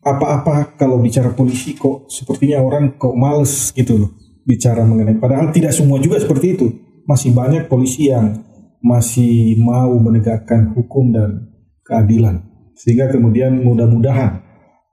apa-apa 0.00 0.80
kalau 0.80 0.96
bicara 0.96 1.28
polisi 1.36 1.76
kok 1.76 2.08
sepertinya 2.08 2.64
orang 2.64 2.96
kok 2.96 3.12
males 3.12 3.68
gitu 3.76 4.00
loh 4.00 4.10
bicara 4.48 4.80
mengenai 4.80 5.20
padahal 5.20 5.52
tidak 5.52 5.76
semua 5.76 6.00
juga 6.00 6.16
seperti 6.18 6.56
itu. 6.56 6.66
Masih 7.04 7.36
banyak 7.36 7.68
polisi 7.68 8.08
yang 8.08 8.40
masih 8.80 9.60
mau 9.60 9.92
menegakkan 10.00 10.72
hukum 10.72 11.12
dan 11.12 11.52
keadilan. 11.84 12.48
Sehingga 12.80 13.12
kemudian 13.12 13.60
mudah-mudahan 13.60 14.40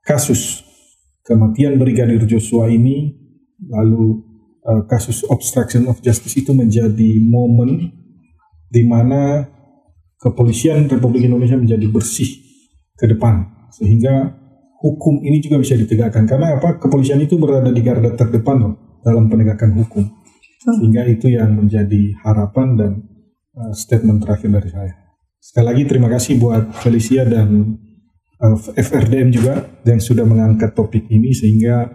kasus 0.03 0.66
kematian 1.27 1.75
Brigadir 1.75 2.23
Joshua 2.23 2.71
ini 2.71 3.11
lalu 3.67 4.23
eh, 4.63 4.81
kasus 4.87 5.27
obstruction 5.27 5.91
of 5.91 5.99
justice 5.99 6.39
itu 6.39 6.55
menjadi 6.55 7.19
momen 7.19 7.91
di 8.71 8.83
mana 8.87 9.43
kepolisian 10.17 10.87
Republik 10.87 11.27
Indonesia 11.27 11.59
menjadi 11.59 11.83
bersih 11.91 12.31
ke 12.95 13.05
depan. 13.11 13.67
Sehingga 13.75 14.31
hukum 14.79 15.19
ini 15.21 15.43
juga 15.43 15.59
bisa 15.59 15.75
ditegakkan. 15.75 16.23
Karena 16.23 16.55
apa? 16.55 16.79
Kepolisian 16.79 17.19
itu 17.19 17.35
berada 17.35 17.69
di 17.69 17.81
garda 17.83 18.15
terdepan 18.15 18.57
loh 18.63 18.73
dalam 19.03 19.27
penegakan 19.27 19.75
hukum. 19.83 20.07
Sehingga 20.63 21.05
itu 21.05 21.27
yang 21.31 21.53
menjadi 21.53 22.15
harapan 22.23 22.67
dan 22.79 22.91
eh, 23.59 23.73
statement 23.75 24.23
terakhir 24.23 24.49
dari 24.49 24.69
saya. 24.71 24.93
Sekali 25.37 25.65
lagi 25.69 25.83
terima 25.87 26.11
kasih 26.11 26.41
buat 26.43 26.75
Felicia 26.83 27.23
dan 27.23 27.47
uh, 27.47 27.87
FRDM 28.78 29.34
juga 29.34 29.65
yang 29.82 29.97
sudah 29.97 30.21
mengangkat 30.21 30.78
topik 30.78 31.10
ini 31.10 31.34
sehingga 31.34 31.89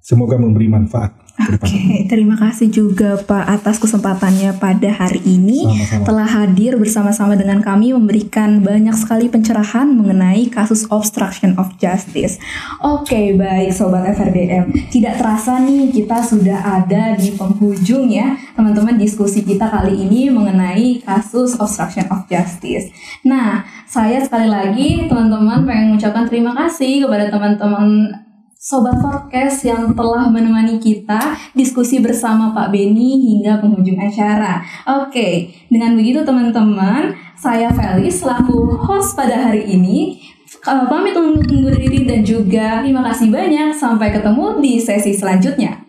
semoga 0.00 0.36
memberi 0.36 0.68
manfaat 0.68 1.25
Oke, 1.36 2.08
terima 2.08 2.32
kasih 2.40 2.72
juga 2.72 3.20
Pak 3.20 3.44
atas 3.60 3.76
kesempatannya 3.76 4.56
pada 4.56 4.88
hari 4.88 5.20
ini 5.28 5.68
Sama-sama. 5.68 6.04
telah 6.08 6.28
hadir 6.32 6.72
bersama-sama 6.80 7.36
dengan 7.36 7.60
kami 7.60 7.92
memberikan 7.92 8.64
banyak 8.64 8.96
sekali 8.96 9.28
pencerahan 9.28 9.84
mengenai 9.92 10.48
kasus 10.48 10.88
obstruction 10.88 11.52
of 11.60 11.76
justice. 11.76 12.40
Oke, 12.80 13.36
baik 13.36 13.68
sobat 13.68 14.16
FRDM. 14.16 14.88
Tidak 14.88 15.20
terasa 15.20 15.60
nih 15.60 15.92
kita 15.92 16.24
sudah 16.24 16.56
ada 16.80 17.20
di 17.20 17.36
penghujung 17.36 18.08
ya 18.08 18.32
teman-teman 18.56 18.96
diskusi 18.96 19.44
kita 19.44 19.68
kali 19.68 20.08
ini 20.08 20.32
mengenai 20.32 21.04
kasus 21.04 21.60
obstruction 21.60 22.08
of 22.08 22.24
justice. 22.32 22.88
Nah, 23.28 23.60
saya 23.84 24.24
sekali 24.24 24.48
lagi 24.48 25.04
teman-teman 25.04 25.68
pengen 25.68 25.92
mengucapkan 25.92 26.24
terima 26.24 26.56
kasih 26.56 27.04
kepada 27.04 27.28
teman-teman 27.28 28.24
Sobat 28.66 28.98
Forecast 28.98 29.62
yang 29.62 29.94
telah 29.94 30.26
menemani 30.26 30.82
kita 30.82 31.38
diskusi 31.54 32.02
bersama 32.02 32.50
Pak 32.50 32.74
Beni 32.74 33.22
hingga 33.22 33.62
penghujung 33.62 33.94
acara. 33.94 34.58
Oke, 35.06 35.54
dengan 35.70 35.94
begitu 35.94 36.26
teman-teman, 36.26 37.14
saya 37.38 37.70
Felis 37.70 38.26
selaku 38.26 38.74
host 38.74 39.14
pada 39.14 39.38
hari 39.38 39.70
ini 39.70 40.18
pamit 40.66 41.14
undur 41.14 41.78
diri 41.78 42.10
dan 42.10 42.26
juga 42.26 42.82
terima 42.82 43.06
kasih 43.06 43.30
banyak. 43.30 43.70
Sampai 43.70 44.10
ketemu 44.10 44.58
di 44.58 44.82
sesi 44.82 45.14
selanjutnya. 45.14 45.85